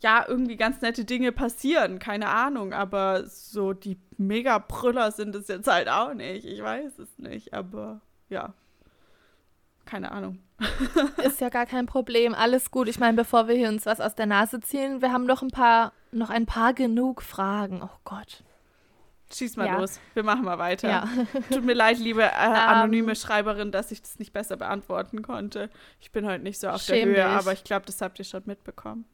[0.00, 5.66] ja, irgendwie ganz nette Dinge passieren, keine Ahnung, aber so die Mega-Brüller sind es jetzt
[5.66, 6.44] halt auch nicht.
[6.44, 8.54] Ich weiß es nicht, aber ja,
[9.88, 10.38] keine Ahnung.
[11.24, 12.88] Ist ja gar kein Problem, alles gut.
[12.88, 15.50] Ich meine, bevor wir hier uns was aus der Nase ziehen, wir haben noch ein
[15.50, 17.80] paar, noch ein paar genug Fragen.
[17.82, 18.42] Oh Gott.
[19.32, 19.78] Schieß mal ja.
[19.78, 20.00] los.
[20.14, 20.88] Wir machen mal weiter.
[20.88, 21.08] Ja.
[21.52, 25.70] Tut mir leid, liebe äh, anonyme um, Schreiberin, dass ich das nicht besser beantworten konnte.
[26.00, 27.24] Ich bin heute nicht so auf der Höhe, dich.
[27.24, 29.04] aber ich glaube, das habt ihr schon mitbekommen.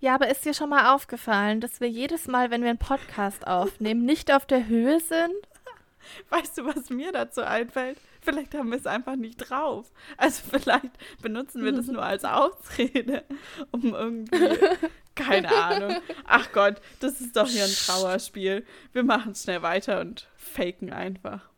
[0.00, 3.46] Ja, aber ist dir schon mal aufgefallen, dass wir jedes Mal, wenn wir einen Podcast
[3.46, 5.34] aufnehmen, nicht auf der Höhe sind?
[6.30, 7.98] Weißt du, was mir dazu einfällt?
[8.22, 9.90] Vielleicht haben wir es einfach nicht drauf.
[10.16, 13.24] Also vielleicht benutzen wir das nur als Ausrede,
[13.72, 14.58] um irgendwie,
[15.16, 15.96] keine Ahnung.
[16.24, 18.64] Ach Gott, das ist doch hier ein Trauerspiel.
[18.92, 21.50] Wir machen schnell weiter und faken einfach.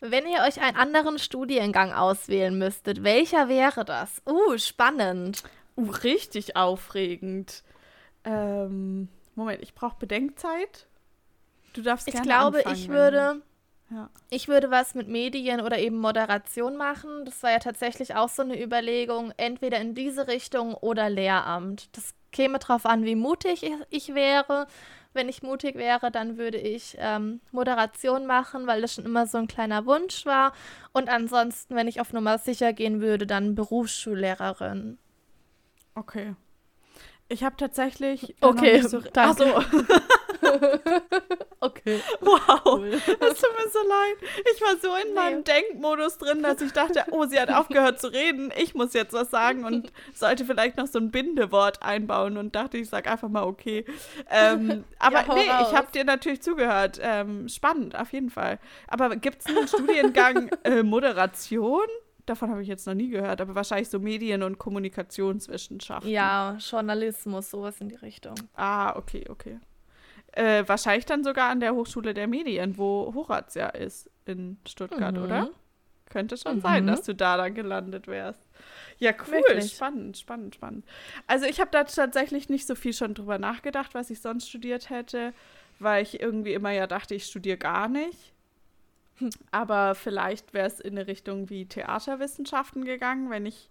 [0.00, 4.20] Wenn ihr euch einen anderen Studiengang auswählen müsstet, welcher wäre das?
[4.26, 5.44] Uh, spannend.
[5.76, 7.62] Uh, richtig aufregend.
[8.24, 10.86] Ähm, Moment, ich brauche Bedenkzeit.
[11.72, 13.42] Du darfst gerne Ich glaube, anfangen, ich würde.
[13.92, 14.08] Ja.
[14.30, 17.26] Ich würde was mit Medien oder eben Moderation machen.
[17.26, 21.94] Das war ja tatsächlich auch so eine Überlegung, entweder in diese Richtung oder Lehramt.
[21.94, 24.66] Das käme darauf an, wie mutig ich wäre.
[25.12, 29.36] Wenn ich mutig wäre, dann würde ich ähm, Moderation machen, weil das schon immer so
[29.36, 30.54] ein kleiner Wunsch war.
[30.92, 34.96] Und ansonsten, wenn ich auf Nummer sicher gehen würde, dann Berufsschullehrerin.
[35.94, 36.34] Okay.
[37.28, 38.34] Ich habe tatsächlich.
[38.40, 39.54] Okay, so, danke.
[39.54, 39.84] Ach so.
[41.60, 42.00] okay.
[42.20, 42.60] Wow.
[42.64, 42.92] Cool.
[42.94, 44.30] Es tut mir so leid.
[44.54, 45.14] Ich war so in nee.
[45.14, 48.52] meinem Denkmodus drin, dass ich dachte, oh, sie hat aufgehört zu reden.
[48.56, 52.78] Ich muss jetzt was sagen und sollte vielleicht noch so ein Bindewort einbauen und dachte,
[52.78, 53.84] ich sage einfach mal okay.
[54.30, 55.68] Ähm, aber ja, nee, raus.
[55.70, 56.98] ich habe dir natürlich zugehört.
[57.00, 58.58] Ähm, spannend, auf jeden Fall.
[58.88, 61.86] Aber gibt es einen Studiengang äh, Moderation?
[62.26, 66.08] Davon habe ich jetzt noch nie gehört, aber wahrscheinlich so Medien- und Kommunikationswissenschaften.
[66.08, 68.34] Ja, Journalismus, sowas in die Richtung.
[68.54, 69.58] Ah, okay, okay.
[70.32, 75.14] Äh, wahrscheinlich dann sogar an der Hochschule der Medien, wo Horaz ja ist in Stuttgart,
[75.14, 75.22] mhm.
[75.22, 75.50] oder?
[76.08, 76.60] Könnte schon mhm.
[76.60, 78.46] sein, dass du da dann gelandet wärst.
[78.98, 79.72] Ja, cool, Wirklich?
[79.72, 80.84] spannend, spannend, spannend.
[81.26, 84.90] Also ich habe da tatsächlich nicht so viel schon drüber nachgedacht, was ich sonst studiert
[84.90, 85.32] hätte,
[85.78, 88.32] weil ich irgendwie immer ja dachte, ich studiere gar nicht.
[89.50, 93.70] Aber vielleicht wäre es in eine Richtung wie Theaterwissenschaften gegangen, wenn ich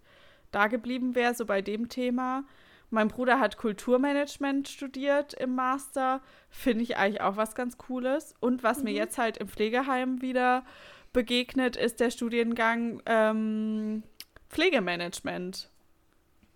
[0.52, 2.43] da geblieben wäre, so bei dem Thema.
[2.91, 6.21] Mein Bruder hat Kulturmanagement studiert im Master.
[6.49, 8.36] Finde ich eigentlich auch was ganz Cooles.
[8.41, 8.84] Und was mhm.
[8.84, 10.65] mir jetzt halt im Pflegeheim wieder
[11.13, 14.04] begegnet, ist der Studiengang ähm,
[14.49, 15.69] Pflegemanagement.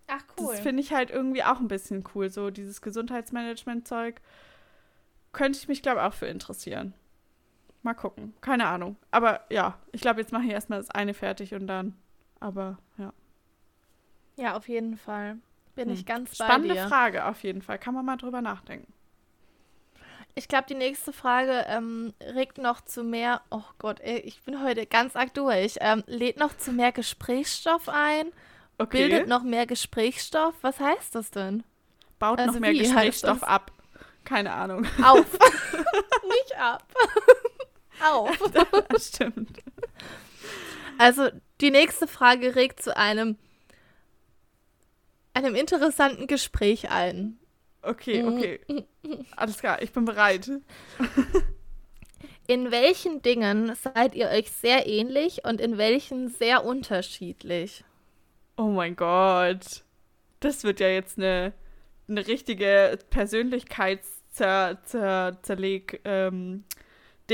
[0.07, 0.51] Ach cool.
[0.51, 2.29] Das finde ich halt irgendwie auch ein bisschen cool.
[2.29, 4.19] So dieses Gesundheitsmanagement-Zeug
[5.31, 6.93] könnte ich mich, glaube ich, auch für interessieren.
[7.81, 8.33] Mal gucken.
[8.41, 8.97] Keine Ahnung.
[9.09, 11.95] Aber ja, ich glaube, jetzt mache ich erstmal das eine fertig und dann.
[12.41, 13.13] Aber ja.
[14.37, 15.37] Ja, auf jeden Fall.
[15.75, 15.95] Bin hm.
[15.95, 16.87] ich ganz bei Spannende dir.
[16.87, 17.77] Frage auf jeden Fall.
[17.79, 18.91] Kann man mal drüber nachdenken.
[20.37, 23.41] Ich glaube, die nächste Frage ähm, regt noch zu mehr.
[23.49, 25.77] Oh Gott, ey, ich bin heute ganz arg durch.
[25.79, 28.27] Ähm, lädt noch zu mehr Gesprächsstoff ein.
[28.77, 29.07] Okay.
[29.07, 30.53] Bildet noch mehr Gesprächsstoff.
[30.61, 31.63] Was heißt das denn?
[32.19, 33.71] Baut also noch mehr Gesprächsstoff ab.
[34.25, 34.85] Keine Ahnung.
[35.01, 35.31] Auf.
[36.23, 36.83] Nicht ab.
[38.03, 38.37] Auf.
[38.89, 39.59] Das stimmt.
[40.97, 41.29] Also
[41.61, 43.37] die nächste Frage regt zu einem
[45.35, 47.37] einem interessanten Gespräch ein.
[47.81, 48.61] Okay, okay.
[49.35, 50.49] Alles klar, ich bin bereit.
[52.47, 57.83] In welchen Dingen seid ihr euch sehr ähnlich und in welchen sehr unterschiedlich?
[58.57, 59.83] Oh mein Gott.
[60.39, 61.51] das wird ja jetzt eine,
[62.07, 66.63] eine richtige Persönlichkeitszerleg ähm,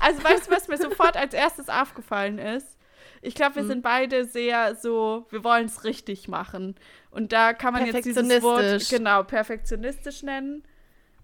[0.00, 2.78] also weißt du, was mir sofort als erstes aufgefallen ist?
[3.24, 3.68] Ich glaube, wir mhm.
[3.68, 6.74] sind beide sehr so, wir wollen es richtig machen.
[7.10, 10.64] Und da kann man jetzt dieses Wort genau perfektionistisch nennen.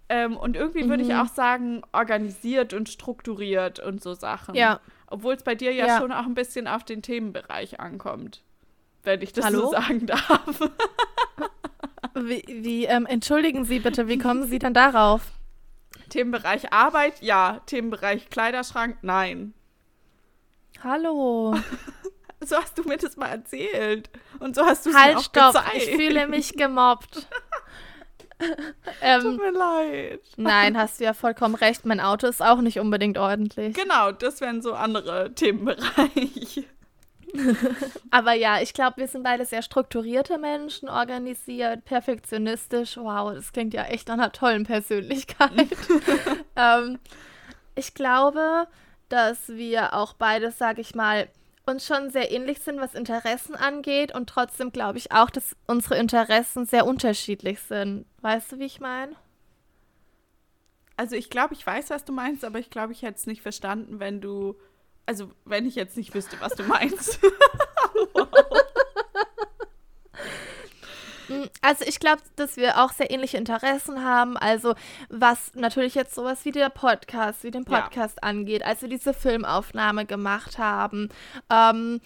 [0.08, 0.90] Ähm, und irgendwie mhm.
[0.90, 4.54] würde ich auch sagen, organisiert und strukturiert und so Sachen.
[4.54, 4.80] Ja.
[5.08, 8.42] Obwohl es bei dir ja, ja, schon auch ein bisschen auf den Themenbereich ankommt.
[9.02, 9.66] Wenn ich das Hallo?
[9.66, 10.60] so sagen darf.
[12.14, 15.32] wie, wie ähm, entschuldigen Sie bitte, wie kommen Sie dann darauf?
[16.10, 17.60] Themenbereich Arbeit, ja.
[17.66, 19.52] Themenbereich Kleiderschrank, nein.
[20.82, 21.54] Hallo.
[22.40, 24.10] so hast du mir das mal erzählt.
[24.38, 25.54] Und so hast du es halt, mir auch stopp.
[25.54, 25.76] gezeigt.
[25.76, 27.26] Ich fühle mich gemobbt.
[29.02, 30.20] ähm, Tut mir leid.
[30.36, 31.84] Nein, hast du ja vollkommen recht.
[31.84, 33.74] Mein Auto ist auch nicht unbedingt ordentlich.
[33.74, 36.64] Genau, das wären so andere Themenbereiche.
[38.10, 42.96] Aber ja, ich glaube, wir sind beide sehr strukturierte Menschen, organisiert, perfektionistisch.
[42.96, 45.50] Wow, das klingt ja echt nach einer tollen Persönlichkeit.
[46.56, 46.98] ähm,
[47.74, 48.66] ich glaube,
[49.08, 51.28] dass wir auch beides, sage ich mal,
[51.66, 54.14] uns schon sehr ähnlich sind, was Interessen angeht.
[54.14, 58.06] Und trotzdem glaube ich auch, dass unsere Interessen sehr unterschiedlich sind.
[58.22, 59.14] Weißt du, wie ich meine?
[60.96, 63.42] Also ich glaube, ich weiß, was du meinst, aber ich glaube, ich hätte es nicht
[63.42, 64.56] verstanden, wenn du,
[65.06, 67.20] also wenn ich jetzt nicht wüsste, was du meinst.
[68.14, 68.28] wow.
[71.28, 74.36] Mm, also ich glaube, dass wir auch sehr ähnliche Interessen haben.
[74.36, 74.74] Also
[75.08, 78.28] was natürlich jetzt sowas wie der Podcast, wie den Podcast ja.
[78.28, 81.08] angeht, als wir diese Filmaufnahme gemacht haben.
[81.50, 82.00] Ähm,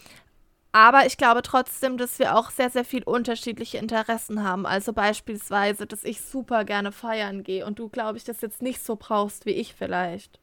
[0.73, 4.65] aber ich glaube trotzdem, dass wir auch sehr, sehr viel unterschiedliche Interessen haben.
[4.65, 8.83] Also beispielsweise, dass ich super gerne feiern gehe und du, glaube ich, das jetzt nicht
[8.83, 10.41] so brauchst wie ich vielleicht.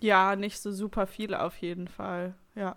[0.00, 2.34] Ja, nicht so super viele auf jeden Fall.
[2.56, 2.76] Ja.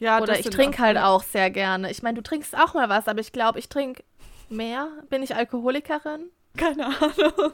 [0.00, 1.90] Ja, Oder ich trinke halt auch sehr gerne.
[1.90, 4.02] Ich meine, du trinkst auch mal was, aber ich glaube, ich trinke
[4.50, 4.88] mehr.
[5.08, 6.30] Bin ich Alkoholikerin?
[6.56, 7.52] Keine Ahnung.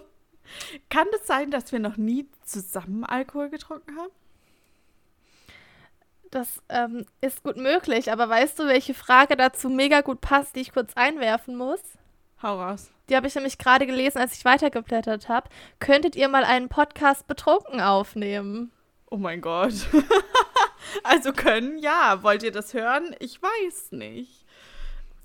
[0.88, 4.12] Kann es das sein, dass wir noch nie zusammen Alkohol getrunken haben?
[6.30, 10.60] Das ähm, ist gut möglich, aber weißt du, welche Frage dazu mega gut passt, die
[10.60, 11.80] ich kurz einwerfen muss?
[12.42, 12.90] Hau raus.
[13.08, 15.50] Die habe ich nämlich gerade gelesen, als ich weitergeblättert habe.
[15.80, 18.70] Könntet ihr mal einen Podcast betrunken aufnehmen?
[19.10, 19.74] Oh mein Gott.
[21.02, 22.22] also können, ja.
[22.22, 23.14] Wollt ihr das hören?
[23.18, 24.39] Ich weiß nicht.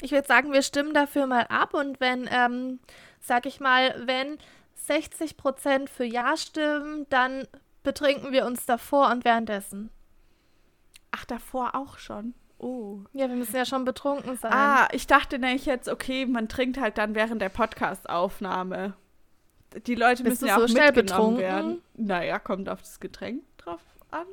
[0.02, 2.80] Ich würde sagen, wir stimmen dafür mal ab und wenn, ähm,
[3.20, 4.38] sag ich mal, wenn
[4.76, 7.48] 60 Prozent für Ja stimmen, dann
[7.84, 9.90] betrinken wir uns davor und währenddessen.
[11.12, 12.34] Ach, davor auch schon.
[12.58, 13.00] Oh.
[13.14, 14.52] Ja, wir müssen ja schon betrunken sein.
[14.54, 18.94] Ah, ich dachte nämlich jetzt, okay, man trinkt halt dann während der Podcastaufnahme.
[19.88, 21.40] Die Leute Bist müssen ja so auch schnell mitgenommen betrunken?
[21.40, 21.82] werden.
[21.96, 23.82] Naja, kommt auf das Getränk drauf
[24.12, 24.26] an.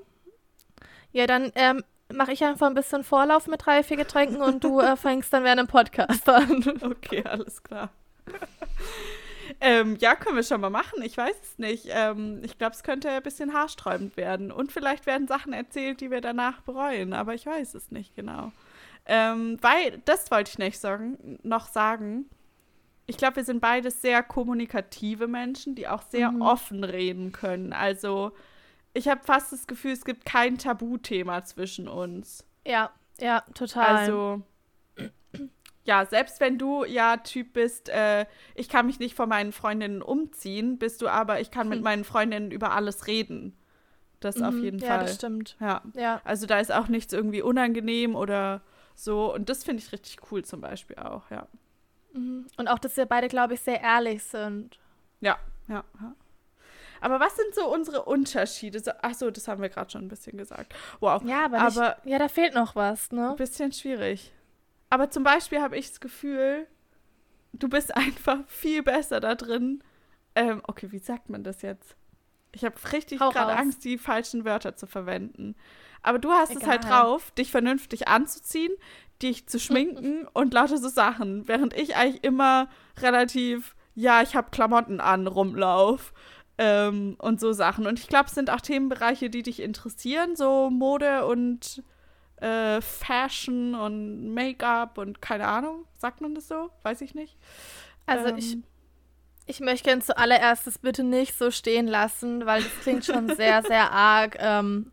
[1.12, 4.80] Ja, dann ähm, mache ich einfach ein bisschen Vorlauf mit drei, vier Getränken und du
[4.80, 6.64] äh, fängst dann während dem Podcast an.
[6.82, 7.90] Okay, alles klar.
[9.60, 11.02] ähm, ja, können wir schon mal machen.
[11.02, 11.86] Ich weiß es nicht.
[11.88, 14.52] Ähm, ich glaube, es könnte ein bisschen haarsträubend werden.
[14.52, 17.12] Und vielleicht werden Sachen erzählt, die wir danach bereuen.
[17.12, 18.52] Aber ich weiß es nicht genau.
[19.06, 22.26] Ähm, weil, das wollte ich nicht sagen, noch sagen.
[23.06, 26.42] Ich glaube, wir sind beides sehr kommunikative Menschen, die auch sehr mhm.
[26.42, 27.72] offen reden können.
[27.72, 28.32] Also
[28.94, 32.46] ich habe fast das Gefühl, es gibt kein Tabuthema zwischen uns.
[32.66, 33.96] Ja, ja, total.
[33.96, 34.42] Also,
[35.84, 40.02] ja, selbst wenn du ja Typ bist, äh, ich kann mich nicht von meinen Freundinnen
[40.02, 41.70] umziehen, bist du aber, ich kann hm.
[41.70, 43.56] mit meinen Freundinnen über alles reden.
[44.20, 44.96] Das mhm, auf jeden ja, Fall.
[44.98, 45.56] Ja, das stimmt.
[45.60, 45.82] Ja.
[45.94, 46.20] ja.
[46.24, 48.62] Also da ist auch nichts irgendwie unangenehm oder
[48.94, 49.34] so.
[49.34, 51.48] Und das finde ich richtig cool zum Beispiel auch, ja.
[52.12, 52.46] Mhm.
[52.56, 54.78] Und auch, dass wir beide, glaube ich, sehr ehrlich sind.
[55.20, 56.14] Ja, ja, ja.
[57.02, 58.78] Aber was sind so unsere Unterschiede?
[58.78, 60.72] So, ach so, das haben wir gerade schon ein bisschen gesagt.
[61.00, 61.22] Wow.
[61.24, 63.30] Ja, aber, nicht, aber ja, da fehlt noch was, ne?
[63.30, 64.32] Ein bisschen schwierig.
[64.88, 66.66] Aber zum Beispiel habe ich das Gefühl,
[67.52, 69.82] du bist einfach viel besser da drin.
[70.36, 71.96] Ähm, okay, wie sagt man das jetzt?
[72.52, 75.56] Ich habe richtig gerade Angst, die falschen Wörter zu verwenden.
[76.02, 76.62] Aber du hast Egal.
[76.62, 78.72] es halt drauf, dich vernünftig anzuziehen,
[79.22, 81.48] dich zu schminken und lauter so Sachen.
[81.48, 82.68] Während ich eigentlich immer
[83.00, 86.12] relativ, ja, ich habe Klamotten an, rumlauf.
[86.58, 87.86] Ähm, und so Sachen.
[87.86, 91.82] Und ich glaube, es sind auch Themenbereiche, die dich interessieren, so Mode und
[92.36, 95.86] äh, Fashion und Make-up und keine Ahnung.
[95.94, 96.70] Sagt man das so?
[96.82, 97.38] Weiß ich nicht.
[98.04, 98.58] Also ähm, ich,
[99.46, 103.92] ich möchte gerne zuallererst bitte nicht so stehen lassen, weil das klingt schon sehr, sehr
[103.92, 104.92] arg ähm,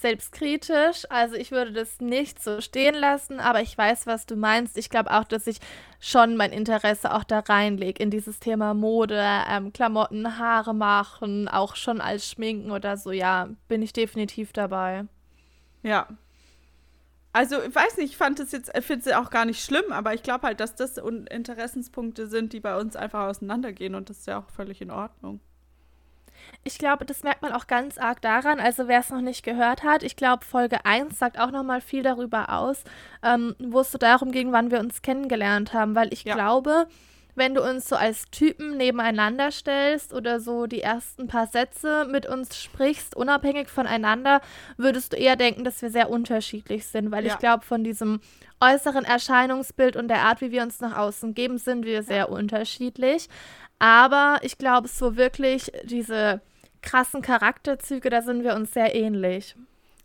[0.00, 1.04] selbstkritisch.
[1.10, 4.76] Also ich würde das nicht so stehen lassen, aber ich weiß, was du meinst.
[4.76, 5.58] Ich glaube auch, dass ich
[6.00, 11.76] schon mein Interesse auch da reinlege in dieses Thema Mode, ähm, Klamotten, Haare machen, auch
[11.76, 13.12] schon als Schminken oder so.
[13.12, 15.06] Ja, bin ich definitiv dabei.
[15.82, 16.08] Ja.
[17.32, 20.14] Also, ich weiß nicht, ich fand es jetzt, finde es auch gar nicht schlimm, aber
[20.14, 24.26] ich glaube halt, dass das Interessenspunkte sind, die bei uns einfach auseinandergehen und das ist
[24.28, 25.40] ja auch völlig in Ordnung.
[26.62, 29.82] Ich glaube, das merkt man auch ganz arg daran, also wer es noch nicht gehört
[29.82, 32.84] hat, ich glaube, Folge 1 sagt auch nochmal viel darüber aus,
[33.22, 36.34] ähm, wo es so darum ging, wann wir uns kennengelernt haben, weil ich ja.
[36.34, 36.86] glaube,
[37.34, 42.26] wenn du uns so als Typen nebeneinander stellst oder so die ersten paar Sätze mit
[42.26, 44.40] uns sprichst, unabhängig voneinander,
[44.76, 47.32] würdest du eher denken, dass wir sehr unterschiedlich sind, weil ja.
[47.32, 48.20] ich glaube, von diesem
[48.60, 52.24] äußeren Erscheinungsbild und der Art, wie wir uns nach außen geben, sind wir sehr ja.
[52.24, 53.28] unterschiedlich.
[53.78, 56.40] Aber ich glaube, so wirklich diese
[56.82, 59.56] krassen Charakterzüge, da sind wir uns sehr ähnlich.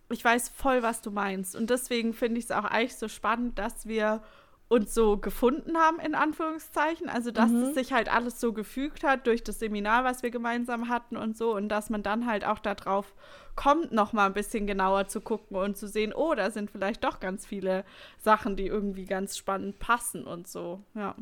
[0.09, 1.55] Ich weiß voll, was du meinst.
[1.55, 4.23] Und deswegen finde ich es auch eigentlich so spannend, dass wir
[4.69, 7.09] uns so gefunden haben, in Anführungszeichen.
[7.09, 7.63] Also, dass mhm.
[7.63, 11.35] es sich halt alles so gefügt hat durch das Seminar, was wir gemeinsam hatten und
[11.35, 11.55] so.
[11.55, 13.13] Und dass man dann halt auch darauf
[13.55, 17.03] kommt, noch mal ein bisschen genauer zu gucken und zu sehen, oh, da sind vielleicht
[17.03, 17.83] doch ganz viele
[18.19, 20.83] Sachen, die irgendwie ganz spannend passen und so.
[20.93, 21.15] Ja.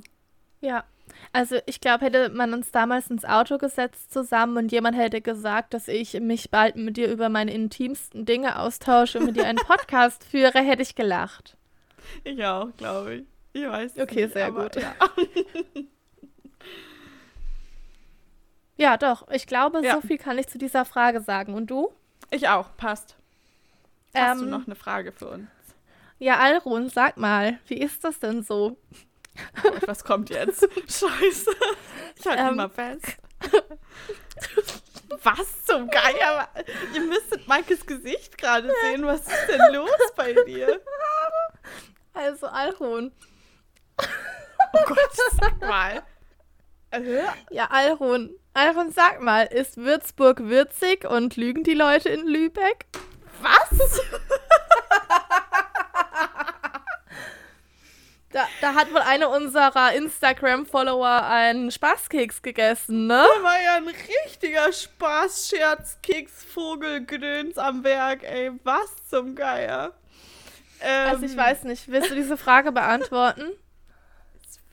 [0.62, 0.84] Ja,
[1.34, 5.74] also ich glaube, hätte man uns damals ins Auto gesetzt zusammen und jemand hätte gesagt,
[5.74, 9.58] dass ich mich bald mit dir über meine intimsten Dinge austausche und mit dir einen
[9.68, 11.56] Podcast führe, hätte ich gelacht.
[12.24, 13.26] Ich auch, glaube ich.
[13.54, 14.00] Ich weiß.
[14.00, 14.76] Okay, nicht, sehr gut.
[14.76, 14.96] Ja.
[18.78, 18.98] ja.
[18.98, 19.28] doch.
[19.32, 19.96] Ich glaube, ja.
[19.96, 21.54] so viel kann ich zu dieser Frage sagen.
[21.54, 21.92] Und du?
[22.30, 22.76] Ich auch.
[22.78, 23.18] Passt.
[24.14, 25.48] Hast ähm, du noch eine Frage für uns?
[26.20, 28.78] Ja, Alrun, sag mal, wie ist das denn so?
[29.64, 30.62] Oh, was kommt jetzt?
[30.88, 31.52] Scheiße.
[32.16, 33.18] Ich halte ähm, mal fest.
[35.24, 36.50] Was zum Geier?
[36.94, 39.06] Ihr müsstet Maikes Gesicht gerade sehen.
[39.06, 40.82] Was ist denn los bei dir?
[42.14, 43.12] Also, Alhon.
[44.00, 46.04] Oh Gott, sag mal.
[46.92, 47.24] Äh?
[47.52, 48.36] Ja, Alhon.
[48.54, 52.86] Alhon, sag mal, ist Würzburg würzig und lügen die Leute in Lübeck?
[53.42, 54.02] Was?
[58.32, 63.26] Da, da, hat wohl eine unserer Instagram-Follower einen Spaßkeks gegessen, ne?
[63.38, 68.52] Da war ja ein richtiger Spaß-Scherz-Keks, Vogelgedöns am Werk, ey.
[68.66, 69.94] Was zum Geier?
[70.82, 73.44] Ähm, also ich weiß nicht, willst du diese Frage beantworten?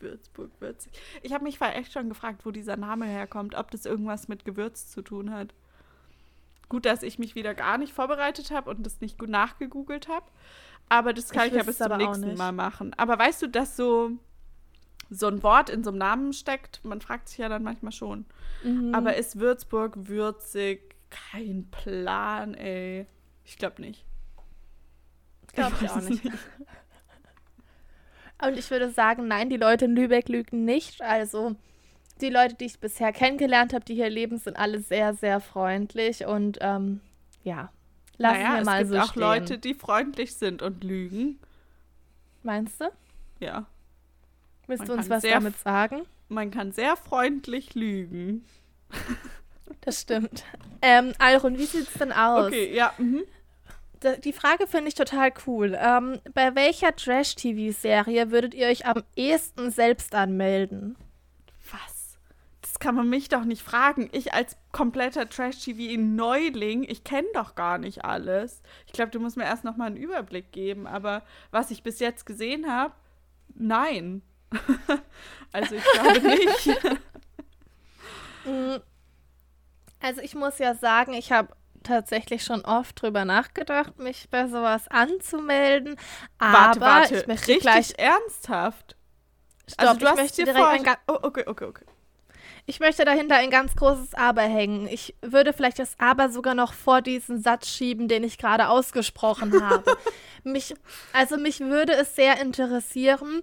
[0.01, 0.93] Würzburg, würzig.
[1.23, 4.91] Ich habe mich echt schon gefragt, wo dieser Name herkommt, ob das irgendwas mit Gewürz
[4.91, 5.55] zu tun hat.
[6.69, 10.27] Gut, dass ich mich wieder gar nicht vorbereitet habe und das nicht gut nachgegoogelt habe.
[10.89, 12.93] Aber das kann ich, ich ja bis zum nächsten Mal machen.
[12.97, 14.13] Aber weißt du, dass so,
[15.11, 16.85] so ein Wort in so einem Namen steckt?
[16.85, 18.27] Man fragt sich ja dann manchmal schon.
[18.63, 18.95] Mhm.
[18.95, 20.95] Aber ist Würzburg würzig?
[21.11, 23.07] Kein Plan, ey.
[23.45, 24.05] Ich glaube nicht.
[25.53, 26.25] Glaube ich auch nicht.
[26.25, 26.37] nicht.
[28.43, 31.01] Und ich würde sagen, nein, die Leute in Lübeck lügen nicht.
[31.03, 31.57] Also
[32.21, 36.27] die Leute, die ich bisher kennengelernt habe, die hier leben, sind alle sehr, sehr freundlich
[36.27, 37.01] und ähm,
[37.43, 37.71] ja,
[38.19, 39.21] Lassen naja, wir mal es gibt so auch stehen.
[39.21, 41.39] Leute, die freundlich sind und lügen.
[42.43, 42.91] Meinst du?
[43.41, 43.67] Ja.
[44.67, 46.03] Willst man du uns was damit sagen?
[46.29, 48.45] Man kann sehr freundlich lügen.
[49.81, 50.45] Das stimmt.
[50.81, 52.47] Ähm, Alrun, wie sieht es denn aus?
[52.47, 52.93] Okay, ja.
[52.99, 53.23] Mhm.
[54.23, 55.77] Die Frage finde ich total cool.
[55.81, 60.97] Ähm, bei welcher Trash-TV-Serie würdet ihr euch am ehesten selbst anmelden?
[62.75, 64.09] Das kann man mich doch nicht fragen.
[64.11, 68.63] Ich als kompletter Trash-TV-Neuling, ich kenne doch gar nicht alles.
[68.87, 70.89] Ich glaube, du musst mir erst noch mal einen Überblick geben.
[70.89, 72.93] Aber was ich bis jetzt gesehen habe,
[73.55, 74.23] nein.
[75.53, 76.81] also ich glaube nicht.
[80.01, 84.87] Also ich muss ja sagen, ich habe tatsächlich schon oft drüber nachgedacht, mich bei sowas
[84.89, 85.97] anzumelden.
[86.37, 87.17] Aber warte, warte.
[87.21, 88.97] ich möchte Richtig gleich ernsthaft.
[89.67, 91.85] Stopp, also du ich hast möchte direkt ein oh, okay, okay, okay.
[92.67, 94.87] Ich möchte dahinter ein ganz großes Aber hängen.
[94.89, 99.63] Ich würde vielleicht das Aber sogar noch vor diesen Satz schieben, den ich gerade ausgesprochen
[99.69, 99.97] habe.
[100.45, 100.75] mich,
[101.13, 103.43] also mich würde es sehr interessieren,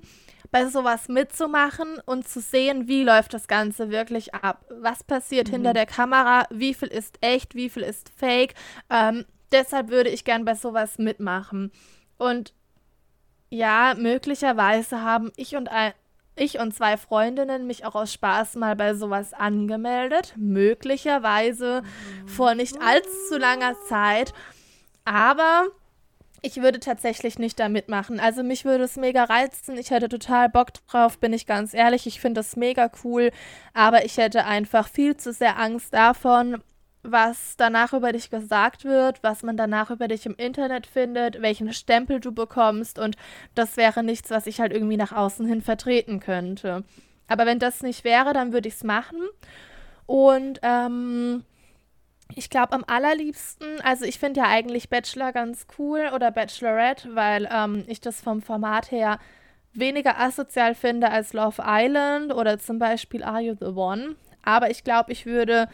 [0.49, 4.65] bei sowas mitzumachen und zu sehen, wie läuft das Ganze wirklich ab.
[4.69, 5.53] Was passiert mhm.
[5.53, 6.45] hinter der Kamera?
[6.49, 7.55] Wie viel ist echt?
[7.55, 8.55] Wie viel ist fake?
[8.89, 11.71] Ähm, deshalb würde ich gern bei sowas mitmachen.
[12.17, 12.53] Und
[13.49, 15.93] ja, möglicherweise haben ich und ein,
[16.41, 20.33] ich und zwei Freundinnen mich auch aus Spaß mal bei sowas angemeldet.
[20.37, 21.83] Möglicherweise
[22.25, 24.33] vor nicht allzu langer Zeit.
[25.05, 25.67] Aber
[26.41, 28.19] ich würde tatsächlich nicht da mitmachen.
[28.19, 29.77] Also mich würde es mega reizen.
[29.77, 32.07] Ich hätte total Bock drauf, bin ich ganz ehrlich.
[32.07, 33.31] Ich finde das mega cool.
[33.73, 36.63] Aber ich hätte einfach viel zu sehr Angst davon,
[37.03, 41.73] was danach über dich gesagt wird, was man danach über dich im Internet findet, welchen
[41.73, 43.15] Stempel du bekommst und
[43.55, 46.83] das wäre nichts, was ich halt irgendwie nach außen hin vertreten könnte.
[47.27, 49.19] Aber wenn das nicht wäre, dann würde ich es machen.
[50.05, 51.43] Und ähm,
[52.35, 57.49] Ich glaube am allerliebsten, also ich finde ja eigentlich Bachelor ganz cool oder Bachelorette, weil
[57.51, 59.19] ähm, ich das vom Format her
[59.73, 64.15] weniger asozial finde als Love Island oder zum Beispiel Are You the One.
[64.43, 65.67] Aber ich glaube, ich würde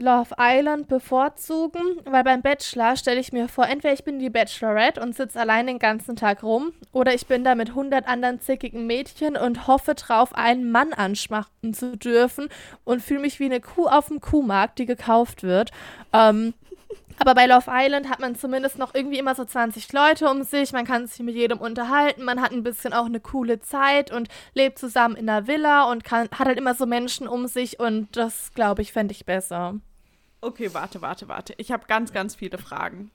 [0.00, 5.00] Love Island bevorzugen, weil beim Bachelor stelle ich mir vor, entweder ich bin die Bachelorette
[5.00, 8.86] und sitze allein den ganzen Tag rum, oder ich bin da mit 100 anderen zickigen
[8.86, 12.48] Mädchen und hoffe drauf, einen Mann anschmachten zu dürfen
[12.84, 15.72] und fühle mich wie eine Kuh auf dem Kuhmarkt, die gekauft wird.
[16.12, 16.54] Ähm,
[17.18, 20.72] aber bei Love Island hat man zumindest noch irgendwie immer so 20 Leute um sich.
[20.72, 22.22] Man kann sich mit jedem unterhalten.
[22.22, 26.04] Man hat ein bisschen auch eine coole Zeit und lebt zusammen in einer Villa und
[26.04, 27.80] kann, hat halt immer so Menschen um sich.
[27.80, 29.74] Und das, glaube ich, fände ich besser.
[30.40, 31.54] Okay, warte, warte, warte.
[31.56, 33.10] Ich habe ganz, ganz viele Fragen.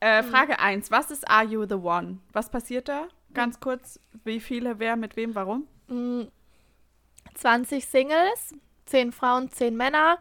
[0.00, 0.26] Äh, mhm.
[0.26, 0.90] Frage 1.
[0.90, 2.18] Was ist Are You the One?
[2.32, 3.08] Was passiert da?
[3.34, 5.66] Ganz kurz, wie viele, wer, mit wem, warum?
[7.34, 8.54] 20 mm, Singles,
[8.86, 10.18] 10 Frauen, 10 Männer.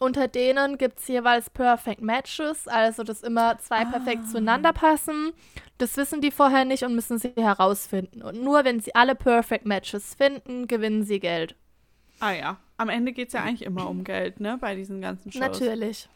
[0.00, 3.84] Unter denen gibt es jeweils Perfect Matches, also dass immer zwei ah.
[3.84, 5.32] perfekt zueinander passen.
[5.78, 8.22] Das wissen die vorher nicht und müssen sie herausfinden.
[8.22, 11.56] Und nur wenn sie alle Perfect Matches finden, gewinnen sie Geld.
[12.20, 12.58] Ah ja.
[12.78, 14.56] Am Ende geht es ja eigentlich immer um Geld, ne?
[14.58, 15.40] Bei diesen ganzen Shows.
[15.40, 16.08] Natürlich.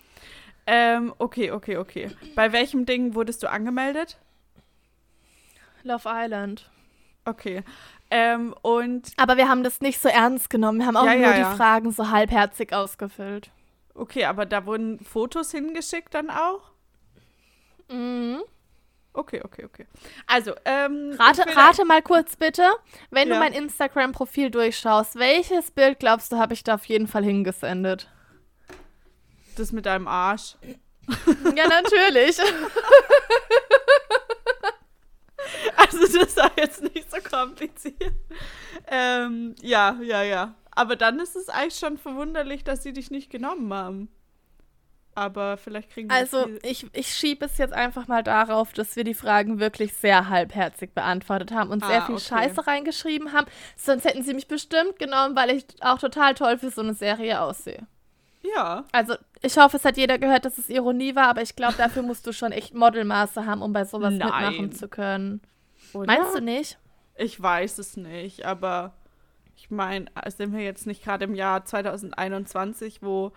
[0.67, 2.11] Ähm, okay, okay, okay.
[2.35, 4.19] Bei welchem Ding wurdest du angemeldet?
[5.83, 6.71] Love Island.
[7.25, 7.63] Okay.
[8.11, 9.13] Ähm, und.
[9.17, 10.79] Aber wir haben das nicht so ernst genommen.
[10.79, 11.51] Wir haben auch ja, nur ja, ja.
[11.51, 13.51] die Fragen so halbherzig ausgefüllt.
[13.95, 16.71] Okay, aber da wurden Fotos hingeschickt dann auch?
[17.91, 18.43] Mhm.
[19.15, 19.87] Okay, okay, okay.
[20.27, 21.15] Also, ähm.
[21.19, 22.67] Rate, rate mal kurz bitte,
[23.11, 23.35] wenn ja.
[23.35, 28.09] du mein Instagram-Profil durchschaust, welches Bild glaubst du, habe ich da auf jeden Fall hingesendet?
[29.57, 30.57] Das mit deinem Arsch.
[31.55, 32.39] Ja, natürlich.
[35.77, 38.15] also, das war jetzt nicht so kompliziert.
[38.87, 40.55] Ähm, ja, ja, ja.
[40.71, 44.09] Aber dann ist es eigentlich schon verwunderlich, dass sie dich nicht genommen haben.
[45.15, 46.17] Aber vielleicht kriegen wir.
[46.17, 50.29] Also, ich, ich schiebe es jetzt einfach mal darauf, dass wir die Fragen wirklich sehr
[50.29, 52.25] halbherzig beantwortet haben und ah, sehr viel okay.
[52.25, 53.47] Scheiße reingeschrieben haben.
[53.77, 57.41] Sonst hätten sie mich bestimmt genommen, weil ich auch total toll für so eine Serie
[57.41, 57.87] aussehe.
[58.43, 58.85] Ja.
[58.93, 62.03] Also, ich hoffe, es hat jeder gehört, dass es Ironie war, aber ich glaube, dafür
[62.03, 64.29] musst du schon echt Modelmaße haben, um bei sowas Nein.
[64.29, 65.43] mitmachen zu können.
[65.93, 66.07] Oder?
[66.07, 66.79] Meinst du nicht?
[67.17, 68.95] Ich weiß es nicht, aber
[69.57, 73.33] ich meine, sind wir jetzt nicht gerade im Jahr 2021, wo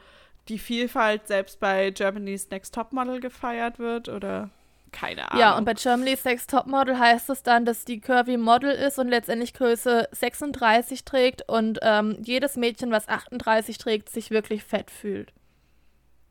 [0.48, 4.50] die Vielfalt selbst bei Germany's Next Topmodel gefeiert wird oder
[4.92, 5.42] keine Ahnung.
[5.42, 9.10] Ja, und bei Germany's Next Topmodel heißt es dann, dass die Curvy Model ist und
[9.10, 15.34] letztendlich Größe 36 trägt und ähm, jedes Mädchen, was 38 trägt, sich wirklich fett fühlt.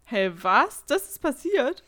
[0.04, 0.84] Hey, was?
[0.86, 1.82] Das ist passiert?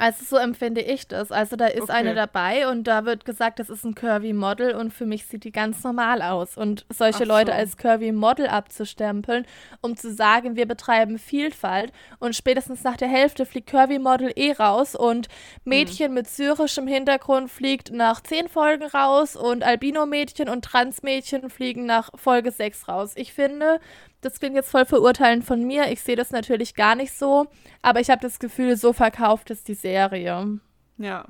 [0.00, 1.30] Also so empfinde ich das.
[1.30, 1.92] Also da ist okay.
[1.92, 5.44] eine dabei und da wird gesagt, das ist ein Curvy Model und für mich sieht
[5.44, 6.56] die ganz normal aus.
[6.56, 7.24] Und solche so.
[7.24, 9.44] Leute als Curvy Model abzustempeln,
[9.82, 14.52] um zu sagen, wir betreiben Vielfalt und spätestens nach der Hälfte fliegt Curvy Model eh
[14.52, 15.28] raus und
[15.64, 16.14] Mädchen hm.
[16.14, 22.52] mit syrischem Hintergrund fliegt nach zehn Folgen raus und Albino-Mädchen und Trans-Mädchen fliegen nach Folge
[22.52, 23.12] sechs raus.
[23.16, 23.80] Ich finde,
[24.20, 25.90] das klingt jetzt voll verurteilend von mir.
[25.90, 27.46] Ich sehe das natürlich gar nicht so,
[27.82, 30.60] aber ich habe das Gefühl, so verkauft ist die Serie.
[30.98, 31.24] Ja.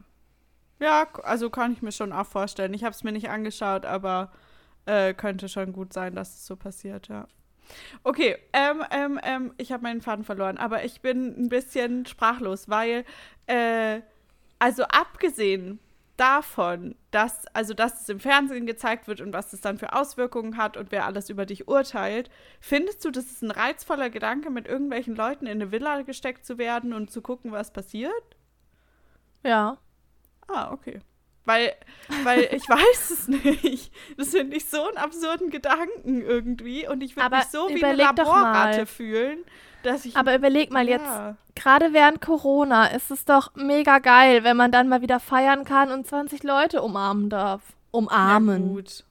[0.80, 2.72] Ja, also kann ich mir schon auch vorstellen.
[2.74, 4.32] Ich habe es mir nicht angeschaut, aber
[4.86, 7.26] äh, könnte schon gut sein, dass es so passiert, ja.
[8.02, 12.68] Okay, ähm, ähm, ähm, ich habe meinen Faden verloren, aber ich bin ein bisschen sprachlos,
[12.68, 13.04] weil,
[13.46, 14.00] äh,
[14.58, 15.78] also abgesehen
[16.20, 20.58] davon, dass, also dass es im Fernsehen gezeigt wird und was es dann für Auswirkungen
[20.58, 24.68] hat und wer alles über dich urteilt, findest du, das ist ein reizvoller Gedanke, mit
[24.68, 28.36] irgendwelchen Leuten in eine Villa gesteckt zu werden und zu gucken, was passiert?
[29.42, 29.78] Ja.
[30.46, 31.00] Ah, okay.
[31.44, 31.74] Weil,
[32.24, 33.92] weil ich weiß es nicht.
[34.16, 36.86] Das finde ich so einen absurden Gedanken irgendwie.
[36.88, 39.38] Und ich würde mich so wie eine Laborratte fühlen,
[39.82, 40.16] dass ich.
[40.16, 40.96] Aber überleg mal ja.
[40.96, 45.64] jetzt, gerade während Corona ist es doch mega geil, wenn man dann mal wieder feiern
[45.64, 47.62] kann und 20 Leute umarmen darf.
[47.90, 48.68] Umarmen.
[48.68, 49.04] Ja, gut.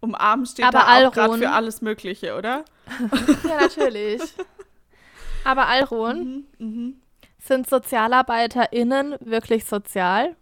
[0.00, 2.64] Umarmen steht Aber da auch gerade für alles Mögliche, oder?
[3.48, 4.22] ja, natürlich.
[5.44, 6.92] Aber Alron, mhm, mh.
[7.38, 10.36] sind SozialarbeiterInnen wirklich sozial?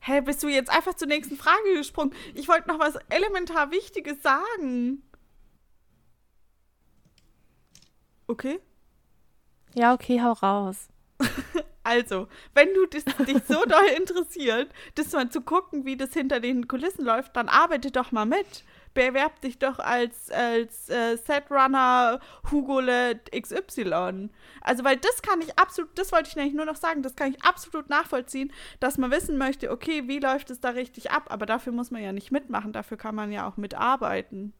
[0.00, 2.14] Hä, bist du jetzt einfach zur nächsten Frage gesprungen?
[2.34, 5.02] Ich wollte noch was elementar Wichtiges sagen.
[8.26, 8.60] Okay.
[9.74, 10.88] Ja, okay, hau raus.
[11.84, 16.38] Also, wenn du das, dich so doll interessiert, das mal zu gucken, wie das hinter
[16.38, 18.62] den Kulissen läuft, dann arbeite doch mal mit.
[18.94, 22.20] Bewerb dich doch als, als äh, Setrunner
[22.50, 24.30] Hugole XY.
[24.60, 27.30] Also, weil das kann ich absolut, das wollte ich nämlich nur noch sagen, das kann
[27.32, 31.46] ich absolut nachvollziehen, dass man wissen möchte, okay, wie läuft es da richtig ab, aber
[31.46, 34.52] dafür muss man ja nicht mitmachen, dafür kann man ja auch mitarbeiten.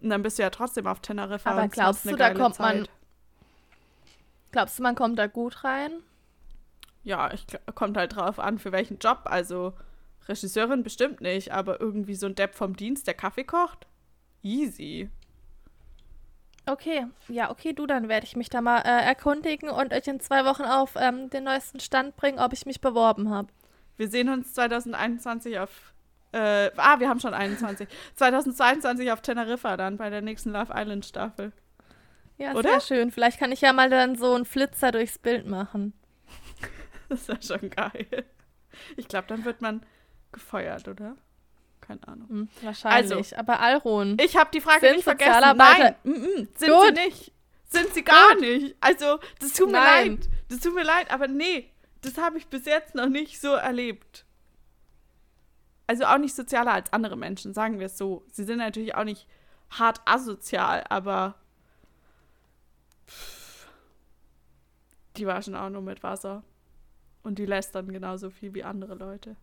[0.00, 1.50] Und dann bist du ja trotzdem auf Teneriffa.
[1.50, 2.76] Aber glaubst du, da kommt Zeit.
[2.76, 2.88] man.
[4.52, 5.92] Glaubst du, man kommt da gut rein?
[7.02, 9.20] Ja, ich kommt halt drauf an, für welchen Job.
[9.24, 9.74] Also
[10.28, 13.86] Regisseurin bestimmt nicht, aber irgendwie so ein Depp vom Dienst, der Kaffee kocht.
[14.42, 15.10] Easy.
[16.66, 20.20] Okay, ja, okay, du, dann werde ich mich da mal äh, erkundigen und euch in
[20.20, 23.48] zwei Wochen auf ähm, den neuesten Stand bringen, ob ich mich beworben habe.
[23.96, 25.92] Wir sehen uns 2021 auf.
[26.32, 27.86] Äh, ah, wir haben schon 21.
[28.16, 31.52] 2022 auf Teneriffa dann bei der nächsten Love Island Staffel.
[32.38, 32.70] Ja, Oder?
[32.70, 33.10] sehr schön.
[33.10, 35.92] Vielleicht kann ich ja mal dann so einen Flitzer durchs Bild machen.
[37.08, 38.24] das ist ja schon geil.
[38.96, 39.84] Ich glaube, dann wird man
[40.34, 41.16] gefeuert, oder?
[41.80, 42.28] Keine Ahnung.
[42.28, 43.12] Hm, wahrscheinlich.
[43.12, 44.16] Also, aber Alron.
[44.20, 45.56] Ich habe die Frage nicht vergessen.
[45.56, 46.86] Nein, mm -mm, sind Gut.
[46.86, 47.32] sie nicht.
[47.64, 48.40] Sind sie gar Gut.
[48.40, 48.76] nicht.
[48.80, 50.16] Also, das tut mir Nein.
[50.16, 50.28] leid.
[50.48, 51.70] Das tut mir leid, aber nee,
[52.02, 54.24] das habe ich bis jetzt noch nicht so erlebt.
[55.86, 58.24] Also auch nicht sozialer als andere Menschen, sagen wir es so.
[58.30, 59.26] Sie sind natürlich auch nicht
[59.70, 61.34] hart asozial, aber
[65.16, 66.42] die waschen auch nur mit Wasser.
[67.22, 69.36] Und die lästern genauso viel wie andere Leute.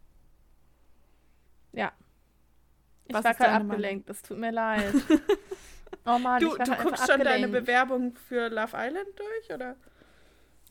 [1.73, 1.91] Ja.
[3.05, 4.93] Ich Was war gerade abgelenkt, es tut mir leid.
[6.05, 9.75] oh Mann, du, du guckst schon deine Bewerbung für Love Island durch, oder?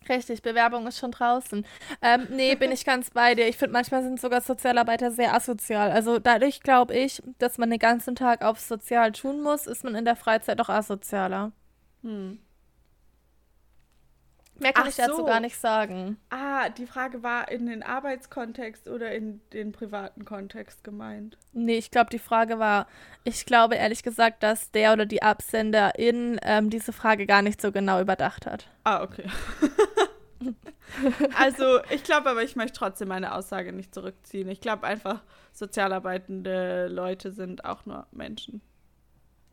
[0.09, 1.66] Richtig, Bewerbung ist schon draußen.
[2.01, 3.46] Ähm, nee, bin ich ganz bei dir.
[3.46, 5.90] Ich finde, manchmal sind sogar Sozialarbeiter sehr asozial.
[5.90, 9.94] Also dadurch glaube ich, dass man den ganzen Tag auf sozial tun muss, ist man
[9.94, 11.53] in der Freizeit doch asozialer.
[12.03, 12.38] Hm.
[14.61, 15.24] Mehr kann Ach ich dazu so.
[15.24, 16.18] gar nicht sagen.
[16.28, 21.38] Ah, die Frage war in den Arbeitskontext oder in den privaten Kontext gemeint?
[21.52, 22.86] Nee, ich glaube, die Frage war,
[23.24, 27.72] ich glaube ehrlich gesagt, dass der oder die Absenderin ähm, diese Frage gar nicht so
[27.72, 28.68] genau überdacht hat.
[28.84, 29.24] Ah, okay.
[31.38, 34.48] also, ich glaube aber, ich möchte trotzdem meine Aussage nicht zurückziehen.
[34.48, 38.61] Ich glaube einfach, sozialarbeitende Leute sind auch nur Menschen.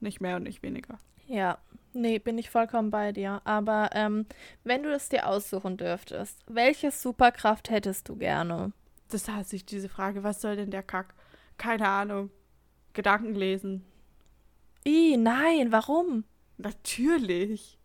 [0.01, 0.97] Nicht mehr und nicht weniger.
[1.27, 1.59] Ja,
[1.97, 3.41] Nee, bin ich vollkommen bei dir.
[3.43, 4.27] Aber ähm,
[4.63, 8.71] wenn du es dir aussuchen dürftest, welche Superkraft hättest du gerne?
[9.09, 10.23] Das hasse ich, diese Frage.
[10.23, 11.15] Was soll denn der Kack?
[11.57, 12.29] Keine Ahnung.
[12.93, 13.83] Gedanken lesen.
[14.85, 16.23] I, nein, warum?
[16.57, 17.79] Natürlich.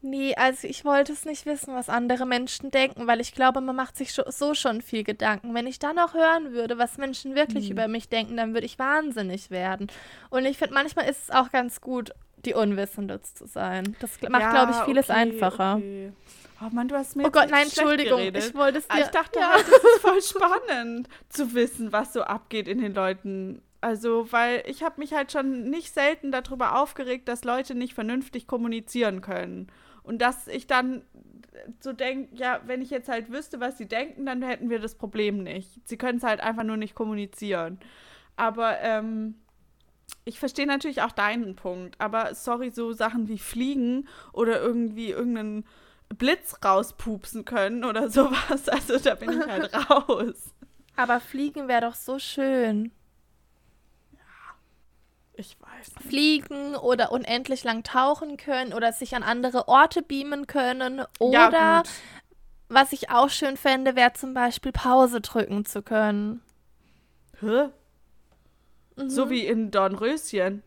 [0.00, 3.74] Nee, also ich wollte es nicht wissen, was andere Menschen denken, weil ich glaube, man
[3.74, 5.54] macht sich so schon viel Gedanken.
[5.54, 7.72] Wenn ich dann noch hören würde, was Menschen wirklich hm.
[7.72, 9.88] über mich denken, dann würde ich wahnsinnig werden.
[10.30, 12.12] Und ich finde, manchmal ist es auch ganz gut,
[12.44, 13.96] die Unwissende zu sein.
[14.00, 15.76] Das macht, ja, glaube ich, vieles okay, einfacher.
[15.76, 16.12] Okay.
[16.60, 18.18] Oh Mann, du hast mir Oh Gott, nein, Entschuldigung.
[18.18, 18.44] Geredet.
[18.44, 19.00] Ich wollte es dir.
[19.00, 19.50] Ich dachte ja.
[19.50, 23.62] halt, das ist voll spannend zu wissen, was so abgeht in den Leuten.
[23.80, 28.46] Also, weil ich habe mich halt schon nicht selten darüber aufgeregt, dass Leute nicht vernünftig
[28.46, 29.70] kommunizieren können.
[30.08, 31.02] Und dass ich dann
[31.80, 34.94] so denke, ja, wenn ich jetzt halt wüsste, was sie denken, dann hätten wir das
[34.94, 35.86] Problem nicht.
[35.86, 37.78] Sie können es halt einfach nur nicht kommunizieren.
[38.34, 39.34] Aber ähm,
[40.24, 45.66] ich verstehe natürlich auch deinen Punkt, aber sorry, so Sachen wie Fliegen oder irgendwie irgendeinen
[46.16, 50.54] Blitz rauspupsen können oder sowas, also da bin ich halt raus.
[50.96, 52.92] Aber Fliegen wäre doch so schön.
[55.38, 55.94] Ich weiß.
[55.94, 56.08] Nicht.
[56.08, 61.82] Fliegen oder unendlich lang tauchen können oder sich an andere Orte beamen können oder ja,
[62.68, 66.42] was ich auch schön fände, wäre zum Beispiel Pause drücken zu können.
[67.38, 67.68] Hä?
[68.96, 69.10] Mhm.
[69.10, 70.64] So wie in Dornröschen.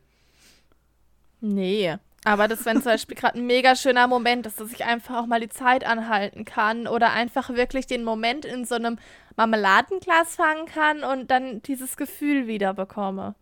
[1.42, 1.98] Nee.
[2.24, 5.26] Aber das, wenn zum Beispiel gerade ein mega schöner Moment ist, dass ich einfach auch
[5.26, 9.00] mal die Zeit anhalten kann oder einfach wirklich den Moment in so einem
[9.36, 13.36] Marmeladenglas fangen kann und dann dieses Gefühl wieder bekomme.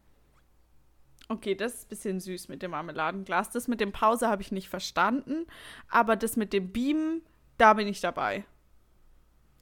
[1.31, 3.51] Okay, das ist ein bisschen süß mit dem Marmeladenglas.
[3.51, 5.45] Das mit dem Pause habe ich nicht verstanden,
[5.87, 7.21] aber das mit dem Beamen,
[7.59, 8.45] da bin ich dabei.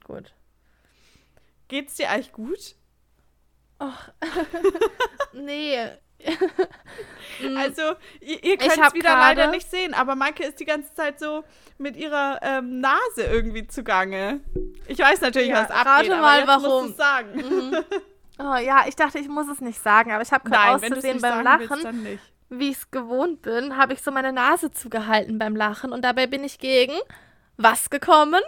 [0.04, 0.32] Gut.
[1.68, 2.74] Geht's dir eigentlich gut?
[3.78, 4.10] Ach,
[5.34, 5.78] nee.
[7.56, 7.82] also,
[8.20, 11.44] ihr, ihr könnt es wieder leider nicht sehen, aber Maike ist die ganze Zeit so
[11.76, 14.40] mit ihrer ähm, Nase irgendwie zugange.
[14.86, 16.94] Ich weiß natürlich, ja, was abgeht, rate mal, aber warum.
[16.94, 17.36] Sagen.
[17.36, 17.84] Mhm.
[18.38, 21.42] Oh ja, ich dachte, ich muss es nicht sagen, aber ich habe gerade auszusehen beim
[21.42, 22.18] Lachen,
[22.50, 26.26] wie ich es gewohnt bin, habe ich so meine Nase zugehalten beim Lachen und dabei
[26.26, 26.94] bin ich gegen
[27.56, 28.42] was gekommen?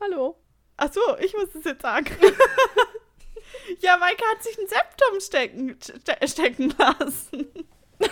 [0.00, 0.36] Hallo.
[0.76, 2.06] Ach so, ich muss es jetzt sagen.
[3.80, 7.68] ja, Maike hat sich ein Septum stecken, ste stecken lassen.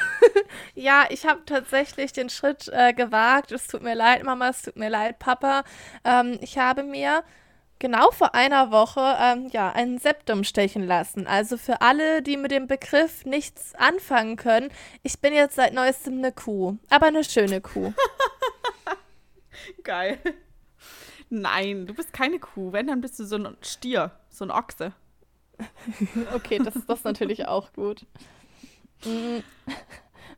[0.75, 3.53] ja, ich habe tatsächlich den Schritt äh, gewagt.
[3.53, 5.63] Es tut mir leid, Mama, es tut mir leid, Papa.
[6.05, 7.23] Ähm, ich habe mir
[7.85, 11.27] genau vor einer Woche ähm, ja, ein Septum stechen lassen.
[11.27, 14.71] Also für alle, die mit dem Begriff nichts anfangen können,
[15.03, 17.93] ich bin jetzt seit neuestem eine Kuh, aber eine schöne Kuh.
[19.85, 20.19] Geil.
[21.29, 22.73] Nein, du bist keine Kuh.
[22.73, 24.95] Wenn, dann bist du so ein Stier, so ein Ochse.
[26.35, 28.07] okay, das ist das natürlich auch gut.
[29.05, 29.41] Mm.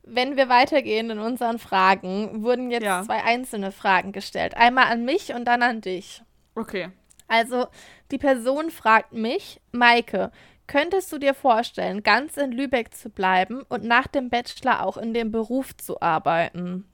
[0.03, 3.05] Wenn wir weitergehen in unseren Fragen, wurden jetzt ja.
[3.05, 4.57] zwei einzelne Fragen gestellt.
[4.57, 6.23] Einmal an mich und dann an dich.
[6.57, 6.91] Okay.
[7.29, 7.67] Also,
[8.11, 10.31] die Person fragt mich, Maike,
[10.67, 15.15] könntest du dir vorstellen, ganz in Lübeck zu bleiben und nach dem Bachelor auch in
[15.15, 16.87] dem Beruf zu arbeiten?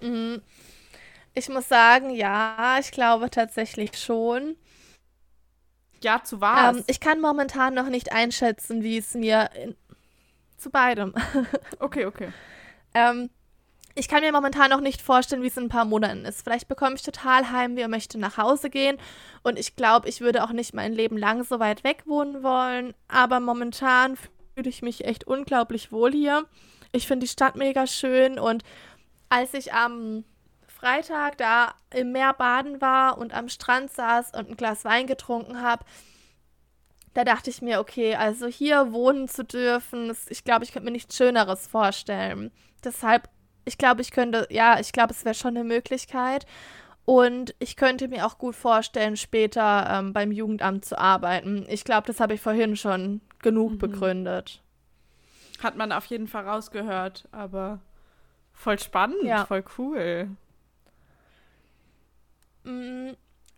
[0.00, 0.42] Mhm.
[1.34, 4.56] Ich muss sagen, ja, ich glaube tatsächlich schon.
[6.02, 6.78] Ja, zu was?
[6.78, 9.50] Ähm, ich kann momentan noch nicht einschätzen, wie es mir
[10.56, 11.14] zu beidem.
[11.78, 12.32] okay, okay.
[12.94, 13.30] ähm,
[14.00, 16.42] ich kann mir momentan noch nicht vorstellen, wie es in ein paar Monaten ist.
[16.42, 18.96] Vielleicht bekomme ich total Heimweh und möchte nach Hause gehen.
[19.42, 22.94] Und ich glaube, ich würde auch nicht mein Leben lang so weit weg wohnen wollen.
[23.08, 26.46] Aber momentan fühle ich mich echt unglaublich wohl hier.
[26.92, 28.38] Ich finde die Stadt mega schön.
[28.38, 28.64] Und
[29.28, 30.24] als ich am
[30.66, 35.60] Freitag da im Meer baden war und am Strand saß und ein Glas Wein getrunken
[35.60, 35.84] habe,
[37.12, 40.92] da dachte ich mir, okay, also hier wohnen zu dürfen, ich glaube, ich könnte mir
[40.92, 42.50] nichts Schöneres vorstellen.
[42.82, 43.28] Deshalb,
[43.70, 46.44] ich glaube, ich könnte, ja, ich glaube, es wäre schon eine Möglichkeit.
[47.04, 51.64] Und ich könnte mir auch gut vorstellen, später ähm, beim Jugendamt zu arbeiten.
[51.68, 53.78] Ich glaube, das habe ich vorhin schon genug mhm.
[53.78, 54.60] begründet.
[55.62, 57.78] Hat man auf jeden Fall rausgehört, aber
[58.52, 59.46] voll spannend, ja.
[59.46, 60.30] voll cool.
[62.64, 63.10] Mm,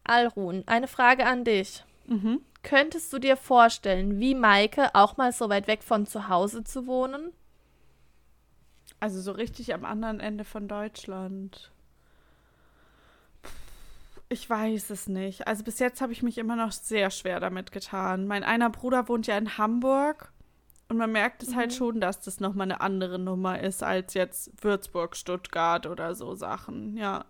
[0.04, 1.84] Alrun, eine Frage an dich.
[2.06, 2.42] Mhm.
[2.62, 6.86] Könntest du dir vorstellen, wie Maike auch mal so weit weg von zu Hause zu
[6.86, 7.32] wohnen?
[9.02, 11.72] Also so richtig am anderen Ende von Deutschland.
[14.28, 15.48] Ich weiß es nicht.
[15.48, 18.28] Also bis jetzt habe ich mich immer noch sehr schwer damit getan.
[18.28, 20.30] Mein einer Bruder wohnt ja in Hamburg
[20.88, 21.58] und man merkt es halt mhm.
[21.58, 26.36] halt schon, dass das nochmal eine andere Nummer ist als jetzt Würzburg, Stuttgart oder so
[26.36, 26.96] Sachen.
[26.96, 27.24] Ja.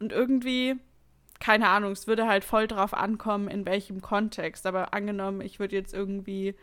[0.00, 0.76] Und irgendwie
[1.40, 4.66] keine Ahnung, es würde halt voll drauf ankommen, in welchem Kontext.
[4.66, 6.54] Aber angenommen, ich würde jetzt irgendwie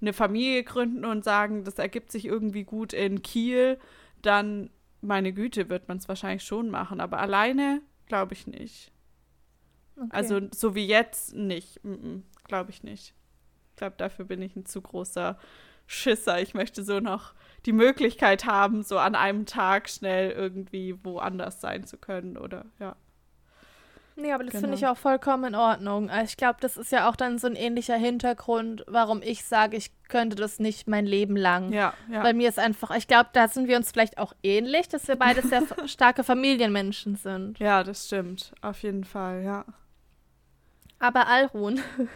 [0.00, 3.78] eine Familie gründen und sagen, das ergibt sich irgendwie gut in Kiel,
[4.22, 4.70] dann,
[5.00, 7.00] meine Güte, wird man es wahrscheinlich schon machen.
[7.00, 8.92] Aber alleine glaube ich nicht.
[9.96, 10.08] Okay.
[10.10, 11.82] Also so wie jetzt nicht.
[11.84, 13.14] Mm -mm, glaube ich nicht.
[13.70, 15.38] Ich glaube, dafür bin ich ein zu großer
[15.86, 16.40] Schisser.
[16.40, 17.34] Ich möchte so noch
[17.66, 22.96] die Möglichkeit haben, so an einem Tag schnell irgendwie woanders sein zu können oder ja.
[24.18, 24.62] Nee, aber das genau.
[24.62, 26.10] finde ich auch vollkommen in Ordnung.
[26.10, 29.76] Also ich glaube, das ist ja auch dann so ein ähnlicher Hintergrund, warum ich sage,
[29.76, 31.72] ich könnte das nicht mein Leben lang.
[31.72, 32.22] Ja, ja.
[32.22, 35.14] Bei mir ist einfach, ich glaube, da sind wir uns vielleicht auch ähnlich, dass wir
[35.14, 37.60] beide sehr starke Familienmenschen sind.
[37.60, 38.52] Ja, das stimmt.
[38.60, 39.64] Auf jeden Fall, ja.
[40.98, 41.80] Aber Alrun.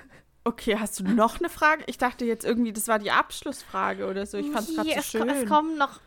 [0.44, 1.84] Okay, hast du noch eine Frage?
[1.86, 4.38] Ich dachte jetzt irgendwie, das war die Abschlussfrage oder so.
[4.38, 5.28] Ich fand es gerade so schön.
[5.28, 6.00] Es kommen noch.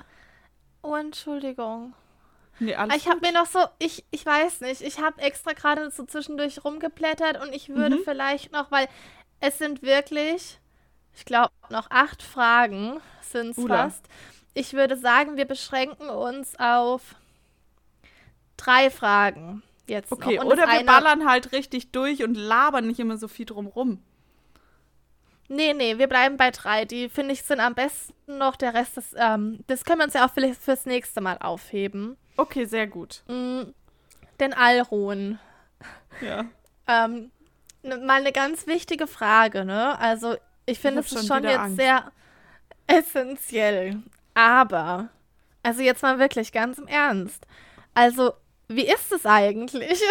[0.84, 1.94] Oh, Entschuldigung.
[2.60, 5.90] Nee, alles ich habe mir noch so, ich, ich weiß nicht, ich habe extra gerade
[5.92, 8.04] so zwischendurch rumgeblättert und ich würde mhm.
[8.04, 8.88] vielleicht noch, weil
[9.42, 10.60] es sind wirklich,
[11.16, 14.06] ich glaube, noch acht Fragen sind es fast.
[14.54, 17.16] Ich würde sagen, wir beschränken uns auf
[18.56, 20.12] drei Fragen jetzt.
[20.12, 24.02] Okay, oder wir ballern halt richtig durch und labern nicht immer so viel drumrum.
[25.48, 26.86] Nee, nee, wir bleiben bei drei.
[26.86, 28.56] Die finde ich sind am besten noch.
[28.56, 32.18] Der Rest ist, ähm, das können wir uns ja auch vielleicht fürs nächste Mal aufheben.
[32.38, 33.24] Okay, sehr gut.
[33.28, 33.74] Mhm.
[34.40, 35.40] Denn Alron.
[36.22, 36.46] Ja.
[36.88, 37.32] ähm,
[37.84, 39.98] mal eine ganz wichtige Frage, ne?
[40.00, 41.78] Also, ich finde, es ist schon jetzt Angst.
[41.78, 42.12] sehr
[42.88, 44.02] essentiell.
[44.34, 45.10] Aber,
[45.64, 47.46] also jetzt mal wirklich ganz im Ernst.
[47.94, 48.34] Also,
[48.68, 50.02] wie ist es eigentlich?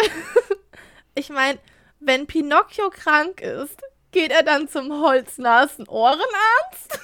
[1.15, 1.59] ich meine,
[1.99, 6.99] wenn Pinocchio krank ist, geht er dann zum Holznasen-Ohrenarzt?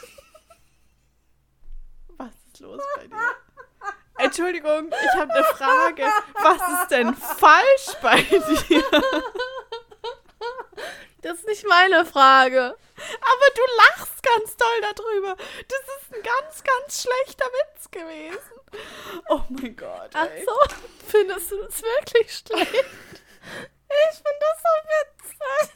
[2.17, 3.15] Was ist los bei dir?
[4.23, 6.05] Entschuldigung, ich habe eine Frage.
[6.33, 8.83] Was ist denn falsch bei dir?
[11.21, 12.75] Das ist nicht meine Frage.
[12.97, 15.35] Aber du lachst ganz toll darüber.
[15.35, 18.39] Das ist ein ganz, ganz schlechter Witz gewesen.
[19.29, 20.13] Oh mein Gott.
[20.13, 20.45] Ey.
[20.47, 20.75] Ach so,
[21.07, 22.85] findest du das wirklich schlecht?
[24.09, 25.73] Ich finde das so witzig.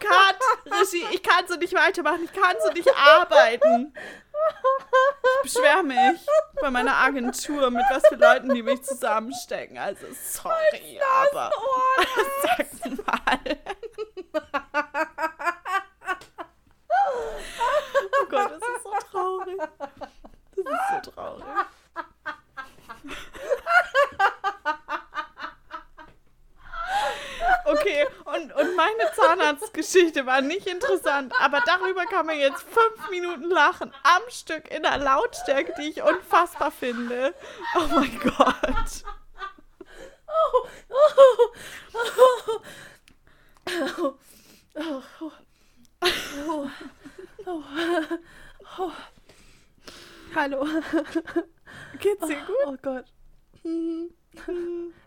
[0.00, 0.36] Kat,
[0.66, 2.24] Regie, ich kann so nicht weitermachen.
[2.24, 3.94] Ich kann so nicht arbeiten.
[5.44, 6.26] Ich beschwere mich
[6.60, 9.78] bei meiner Agentur, mit was für Leuten die mich zusammenstecken.
[9.78, 11.50] Also, sorry, aber.
[12.42, 13.38] Sag mal.
[18.20, 19.58] Oh Gott, das ist so traurig.
[20.56, 21.44] Das ist so traurig.
[27.64, 29.10] Okay, und, und meine
[29.92, 33.92] Zahnarztgeschichte war nicht interessant, aber darüber kann man jetzt fünf Minuten lachen.
[34.02, 37.34] Am Stück in einer Lautstärke, die ich unfassbar finde.
[37.76, 39.04] Oh mein Gott.
[40.28, 41.04] Oh, oh,
[41.92, 42.60] oh,
[43.94, 44.14] oh,
[46.46, 46.68] oh,
[47.46, 47.62] oh,
[48.78, 48.92] oh,
[50.34, 50.66] Hallo.
[52.00, 52.56] Geht's dir gut?
[52.66, 53.04] Oh, Gott.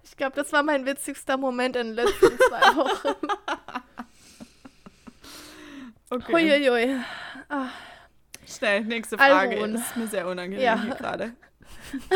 [0.03, 3.24] Ich glaube, das war mein witzigster Moment in den letzten zwei Wochen.
[6.27, 6.33] Okay.
[6.33, 6.99] Huiuiui.
[7.49, 7.67] Ah.
[8.47, 9.57] Schnell, nächste Frage.
[9.57, 9.75] Alron.
[9.75, 10.81] Ist mir sehr unangenehm ja.
[10.81, 11.33] hier gerade.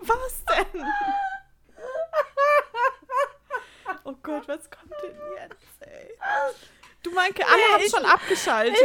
[0.00, 0.84] was denn?
[4.04, 6.08] Oh Gott, was kommt denn jetzt, ey?
[7.02, 8.76] Du Meinke, alle nee, haben schon abgeschaltet.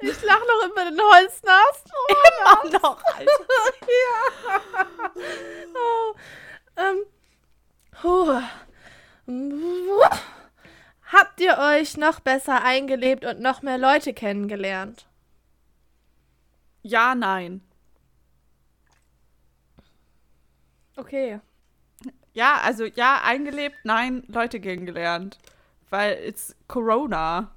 [0.00, 1.90] Ich, ich lach noch über den Holznast.
[1.92, 3.46] Oh, Immer noch, Alter.
[3.88, 4.60] ja.
[5.74, 6.14] Oh.
[6.76, 7.06] Ähm.
[8.02, 8.40] Oh.
[11.14, 15.06] Habt ihr euch noch besser eingelebt und noch mehr Leute kennengelernt?
[16.82, 17.62] Ja, nein.
[20.96, 21.40] Okay.
[22.34, 25.38] Ja, also ja, eingelebt, nein, Leute kennengelernt.
[25.88, 27.50] Weil es Corona.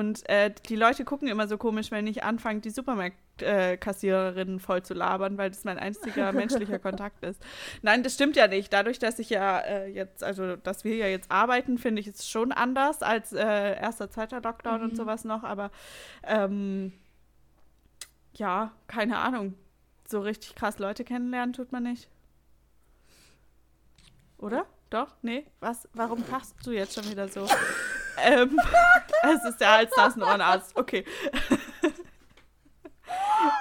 [0.00, 4.82] Und äh, die Leute gucken immer so komisch, wenn ich anfange, die Supermarktkassiererinnen äh, voll
[4.82, 7.42] zu labern, weil das mein einziger menschlicher Kontakt ist.
[7.82, 8.72] Nein, das stimmt ja nicht.
[8.72, 12.26] Dadurch, dass ich ja äh, jetzt, also dass wir ja jetzt arbeiten, finde ich es
[12.26, 14.88] schon anders als äh, erster, zweiter Lockdown mhm.
[14.88, 15.44] und sowas noch.
[15.44, 15.70] Aber
[16.22, 16.94] ähm,
[18.32, 19.52] ja, keine Ahnung.
[20.08, 22.08] So richtig krass Leute kennenlernen tut man nicht.
[24.38, 24.64] Oder?
[24.88, 25.14] Doch?
[25.20, 25.44] Nee?
[25.60, 25.86] Was?
[25.92, 27.46] Warum passt du jetzt schon wieder so?
[28.24, 28.58] Ähm,
[29.22, 30.76] es ist der Hals, das Ohrenarzt.
[30.76, 31.04] Okay.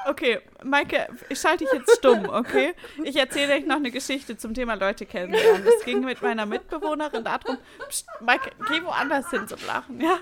[0.08, 2.74] okay, Maike, ich schalte dich jetzt stumm, okay?
[3.04, 5.66] Ich erzähle euch noch eine Geschichte zum Thema Leute kennenlernen.
[5.68, 7.58] Es ging mit meiner Mitbewohnerin darum,
[7.88, 10.18] Psst, Maike, geh woanders hin zum Lachen, ja?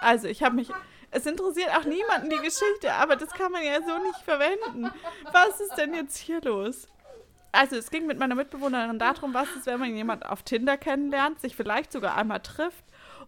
[0.00, 0.70] Also, ich habe mich.
[1.14, 4.90] Es interessiert auch niemanden die Geschichte, aber das kann man ja so nicht verwenden.
[5.30, 6.88] Was ist denn jetzt hier los?
[7.52, 11.40] Also es ging mit meiner Mitbewohnerin darum, was ist, wenn man jemanden auf Tinder kennenlernt,
[11.40, 12.84] sich vielleicht sogar einmal trifft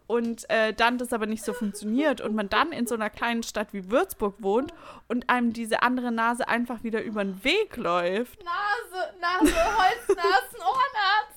[0.07, 3.43] und äh, dann das aber nicht so funktioniert und man dann in so einer kleinen
[3.43, 4.73] Stadt wie Würzburg wohnt
[5.09, 8.43] und einem diese andere Nase einfach wieder über den Weg läuft.
[8.43, 11.35] Nase, Nase, Holznasen, Ohrenarzt.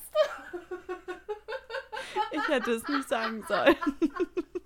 [2.30, 3.76] Ich hätte es nicht sagen sollen.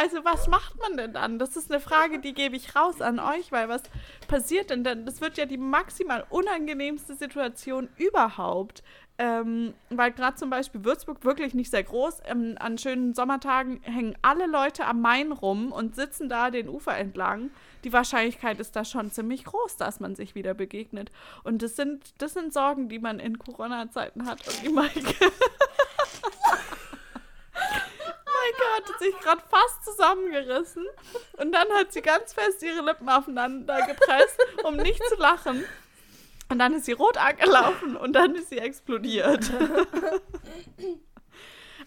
[0.00, 1.38] Also was macht man denn dann?
[1.38, 3.82] Das ist eine Frage, die gebe ich raus an euch, weil was
[4.28, 5.04] passiert denn dann?
[5.04, 8.82] Das wird ja die maximal unangenehmste Situation überhaupt.
[9.18, 12.20] Ähm, weil gerade zum Beispiel Würzburg wirklich nicht sehr groß.
[12.24, 16.96] Ähm, an schönen Sommertagen hängen alle Leute am Main rum und sitzen da den Ufer
[16.96, 17.50] entlang.
[17.84, 21.12] Die Wahrscheinlichkeit ist da schon ziemlich groß, dass man sich wieder begegnet.
[21.44, 24.48] Und das sind, das sind Sorgen, die man in Corona-Zeiten hat.
[24.48, 25.02] Und die Maike
[28.40, 30.86] Maike hatte sich gerade fast zusammengerissen
[31.38, 35.64] und dann hat sie ganz fest ihre Lippen aufeinander gepresst, um nicht zu lachen.
[36.48, 39.50] Und dann ist sie rot angelaufen und dann ist sie explodiert.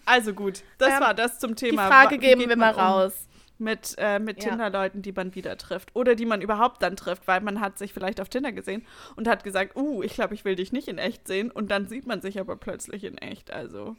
[0.06, 1.82] also gut, das ähm, war das zum Thema.
[1.82, 3.12] Die Frage geben wir mal um raus.
[3.56, 4.50] Mit, äh, mit ja.
[4.50, 5.94] Tinder-Leuten, die man wieder trifft.
[5.94, 8.84] Oder die man überhaupt dann trifft, weil man hat sich vielleicht auf Tinder gesehen
[9.14, 11.52] und hat gesagt, uh, ich glaube, ich will dich nicht in echt sehen.
[11.52, 13.52] Und dann sieht man sich aber plötzlich in echt.
[13.52, 13.94] Also.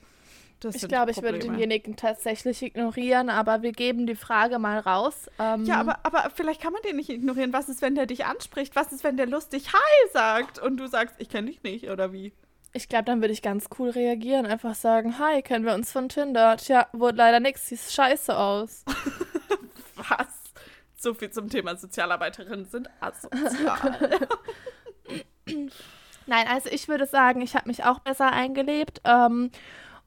[0.59, 5.29] Das ich glaube, ich würde denjenigen tatsächlich ignorieren, aber wir geben die Frage mal raus.
[5.37, 7.53] Ähm, ja, aber, aber vielleicht kann man den nicht ignorieren.
[7.53, 8.75] Was ist, wenn der dich anspricht?
[8.75, 12.13] Was ist, wenn der lustig Hi sagt und du sagst, ich kenne dich nicht oder
[12.13, 12.33] wie?
[12.73, 14.45] Ich glaube, dann würde ich ganz cool reagieren.
[14.45, 16.57] Einfach sagen, hi, kennen wir uns von Tinder?
[16.57, 18.83] Tja, wurde leider nichts, sieht scheiße aus.
[19.95, 20.27] Was?
[20.97, 24.27] So viel zum Thema Sozialarbeiterinnen sind asozial.
[26.25, 29.01] Nein, also ich würde sagen, ich habe mich auch besser eingelebt.
[29.05, 29.51] Ähm,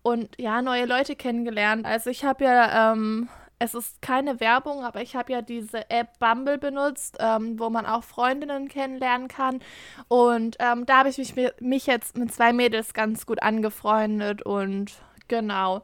[0.03, 1.85] und ja, neue Leute kennengelernt.
[1.85, 3.29] Also ich habe ja, ähm,
[3.59, 7.87] es ist keine Werbung, aber ich habe ja diese App Bumble benutzt, ähm, wo man
[7.87, 9.61] auch Freundinnen kennenlernen kann.
[10.07, 14.93] Und ähm, da habe ich mich, mich jetzt mit zwei Mädels ganz gut angefreundet und
[15.27, 15.83] genau.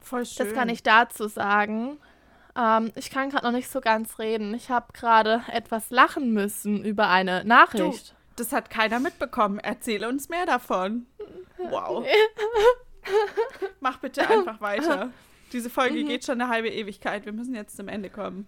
[0.00, 0.46] Voll schön.
[0.46, 1.98] Das kann ich dazu sagen.
[2.56, 4.54] Ähm, ich kann gerade noch nicht so ganz reden.
[4.54, 8.10] Ich habe gerade etwas lachen müssen über eine Nachricht.
[8.10, 9.58] Du, das hat keiner mitbekommen.
[9.58, 11.06] Erzähle uns mehr davon.
[11.58, 12.06] Wow.
[13.80, 15.10] Mach bitte einfach weiter.
[15.52, 16.08] Diese Folge mhm.
[16.08, 17.26] geht schon eine halbe Ewigkeit.
[17.26, 18.46] Wir müssen jetzt zum Ende kommen.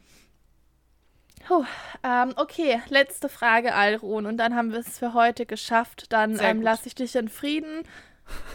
[1.46, 1.64] Puh,
[2.02, 4.26] ähm, okay, letzte Frage, Alrun.
[4.26, 6.12] Und dann haben wir es für heute geschafft.
[6.12, 7.84] Dann ähm, lasse ich dich in Frieden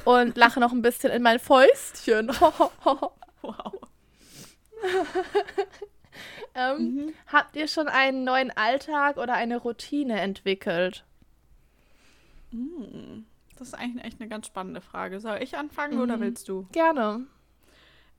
[0.04, 2.30] und lache noch ein bisschen in mein Fäustchen.
[2.84, 3.14] wow.
[6.56, 7.14] ähm, mhm.
[7.28, 11.06] Habt ihr schon einen neuen Alltag oder eine Routine entwickelt?
[12.52, 13.26] Mhm.
[13.58, 15.20] Das ist eigentlich echt eine ganz spannende Frage.
[15.20, 16.02] Soll ich anfangen mhm.
[16.02, 16.68] oder willst du?
[16.72, 17.26] Gerne.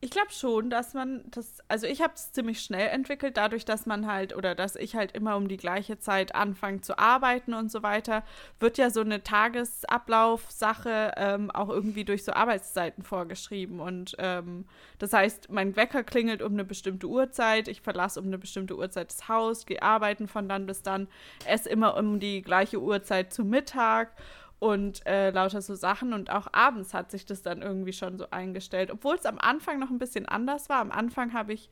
[0.05, 3.87] Ich glaube schon, dass man das, also ich habe es ziemlich schnell entwickelt, dadurch, dass
[3.87, 7.71] man halt oder dass ich halt immer um die gleiche Zeit anfange zu arbeiten und
[7.71, 8.25] so weiter,
[8.59, 13.79] wird ja so eine Tagesablaufsache ähm, auch irgendwie durch so Arbeitszeiten vorgeschrieben.
[13.79, 14.65] Und ähm,
[14.99, 19.09] das heißt, mein Wecker klingelt um eine bestimmte Uhrzeit, ich verlasse um eine bestimmte Uhrzeit
[19.09, 21.07] das Haus, gehe arbeiten von dann bis dann,
[21.47, 24.17] esse immer um die gleiche Uhrzeit zu Mittag
[24.63, 26.13] und äh, lauter so Sachen.
[26.13, 28.93] Und auch abends hat sich das dann irgendwie schon so eingestellt.
[28.93, 30.79] Obwohl es am Anfang noch ein bisschen anders war.
[30.79, 31.69] Am Anfang habe ich,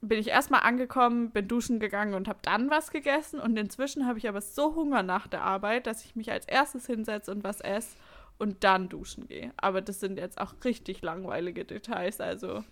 [0.00, 3.38] bin ich erstmal angekommen, bin duschen gegangen und habe dann was gegessen.
[3.38, 6.86] Und inzwischen habe ich aber so Hunger nach der Arbeit, dass ich mich als erstes
[6.86, 7.96] hinsetze und was esse
[8.38, 9.52] und dann duschen gehe.
[9.56, 12.20] Aber das sind jetzt auch richtig langweilige Details.
[12.20, 12.64] Also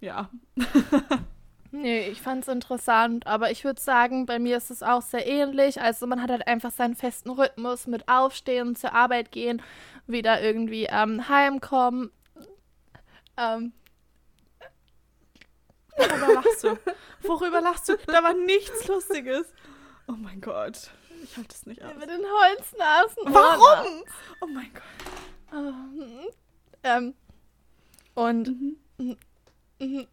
[0.00, 0.30] ja.
[1.70, 5.26] Nee, ich fand es interessant, aber ich würde sagen, bei mir ist es auch sehr
[5.26, 5.80] ähnlich.
[5.80, 9.62] Also man hat halt einfach seinen festen Rhythmus mit Aufstehen, zur Arbeit gehen,
[10.06, 12.10] wieder irgendwie ähm, heimkommen.
[13.36, 13.72] Ähm.
[15.96, 16.78] Worüber lachst du?
[17.22, 17.96] Worüber lachst du?
[18.06, 19.46] Da war nichts Lustiges.
[20.08, 20.90] Oh mein Gott.
[21.22, 21.94] Ich halte es nicht aus.
[21.98, 23.22] Mit den Holznasen.
[23.24, 24.04] Warum?
[24.40, 24.82] Oh mein Gott.
[25.52, 26.28] Ähm,
[26.82, 27.14] ähm
[28.14, 29.16] und mhm.
[29.78, 30.06] Mhm.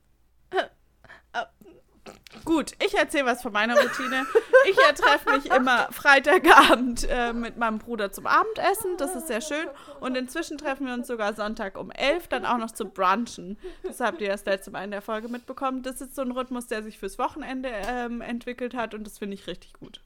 [2.45, 4.25] Gut, ich erzähle was von meiner Routine.
[4.65, 8.97] Ich treffe mich immer Freitagabend äh, mit meinem Bruder zum Abendessen.
[8.97, 9.67] Das ist sehr schön.
[9.99, 13.57] Und inzwischen treffen wir uns sogar Sonntag um 11 dann auch noch zu brunchen.
[13.83, 15.83] Das habt ihr das letzte Mal in der Folge mitbekommen.
[15.83, 19.35] Das ist so ein Rhythmus, der sich fürs Wochenende ähm, entwickelt hat und das finde
[19.35, 20.01] ich richtig gut.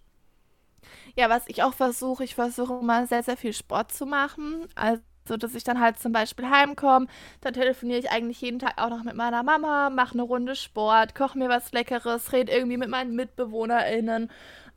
[1.15, 4.67] Ja, was ich auch versuche, ich versuche immer sehr, sehr viel Sport zu machen.
[4.75, 7.07] Also so dass ich dann halt zum Beispiel heimkomme,
[7.41, 11.15] dann telefoniere ich eigentlich jeden Tag auch noch mit meiner Mama, mache eine Runde Sport,
[11.15, 14.30] koche mir was Leckeres, rede irgendwie mit meinen MitbewohnerInnen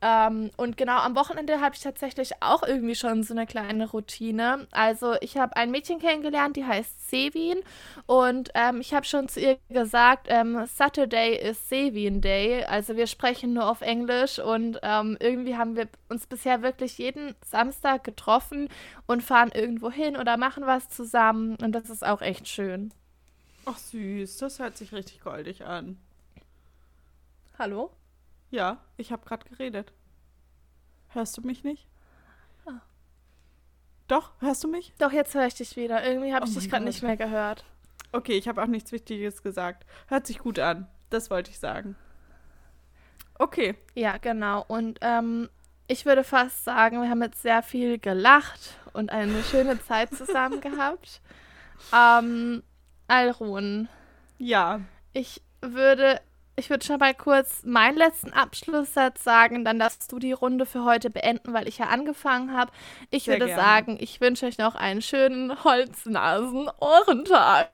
[0.03, 4.66] ähm, und genau am Wochenende habe ich tatsächlich auch irgendwie schon so eine kleine Routine.
[4.70, 7.59] Also ich habe ein Mädchen kennengelernt, die heißt Sevin
[8.07, 12.64] und ähm, ich habe schon zu ihr gesagt, ähm, Saturday ist Sevin Day.
[12.64, 17.34] Also wir sprechen nur auf Englisch und ähm, irgendwie haben wir uns bisher wirklich jeden
[17.44, 18.68] Samstag getroffen
[19.07, 22.94] und fahren irgendwo hin oder machen was zusammen und das ist auch echt schön.
[23.66, 25.98] Ach süß, das hört sich richtig goldig an.
[27.59, 27.90] Hallo?
[28.51, 29.92] Ja, ich habe gerade geredet.
[31.09, 31.86] Hörst du mich nicht?
[32.66, 32.80] Ah.
[34.09, 34.92] Doch, hörst du mich?
[34.98, 36.05] Doch, jetzt höre ich dich wieder.
[36.05, 37.64] Irgendwie habe oh ich dich gerade nicht mehr gehört.
[38.12, 39.86] Okay, ich habe auch nichts Wichtiges gesagt.
[40.09, 40.88] Hört sich gut an.
[41.11, 41.96] Das wollte ich sagen.
[43.38, 43.76] Okay.
[43.94, 44.64] Ja, genau.
[44.66, 45.48] Und ähm,
[45.86, 50.61] ich würde fast sagen, wir haben jetzt sehr viel gelacht und eine schöne Zeit zusammen
[50.61, 51.20] gehabt.
[51.92, 52.62] Ähm,
[53.09, 53.88] Alrun.
[54.38, 54.80] Ja.
[55.12, 56.20] Ich würde
[56.61, 60.84] ich würde schon mal kurz meinen letzten Abschlusssatz sagen, dann darfst du die Runde für
[60.84, 62.70] heute beenden, weil ich ja angefangen habe.
[63.11, 63.62] Ich Sehr würde gerne.
[63.62, 67.70] sagen, ich wünsche euch noch einen schönen Holznasen-Ohrentag.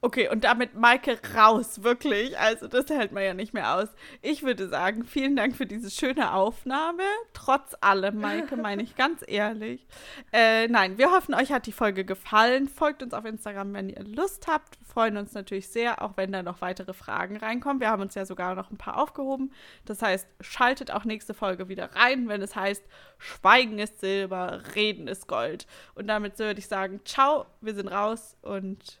[0.00, 2.38] Okay, und damit Maike raus, wirklich.
[2.38, 3.88] Also das hält man ja nicht mehr aus.
[4.22, 7.02] Ich würde sagen, vielen Dank für diese schöne Aufnahme.
[7.32, 9.88] Trotz allem, Maike, meine ich ganz ehrlich.
[10.32, 12.68] Äh, nein, wir hoffen, euch hat die Folge gefallen.
[12.68, 14.78] Folgt uns auf Instagram, wenn ihr Lust habt.
[14.78, 17.80] Wir freuen uns natürlich sehr, auch wenn da noch weitere Fragen reinkommen.
[17.80, 19.52] Wir haben uns ja sogar noch ein paar aufgehoben.
[19.84, 22.84] Das heißt, schaltet auch nächste Folge wieder rein, wenn es heißt,
[23.18, 25.66] Schweigen ist Silber, Reden ist Gold.
[25.96, 29.00] Und damit würde ich sagen, ciao, wir sind raus und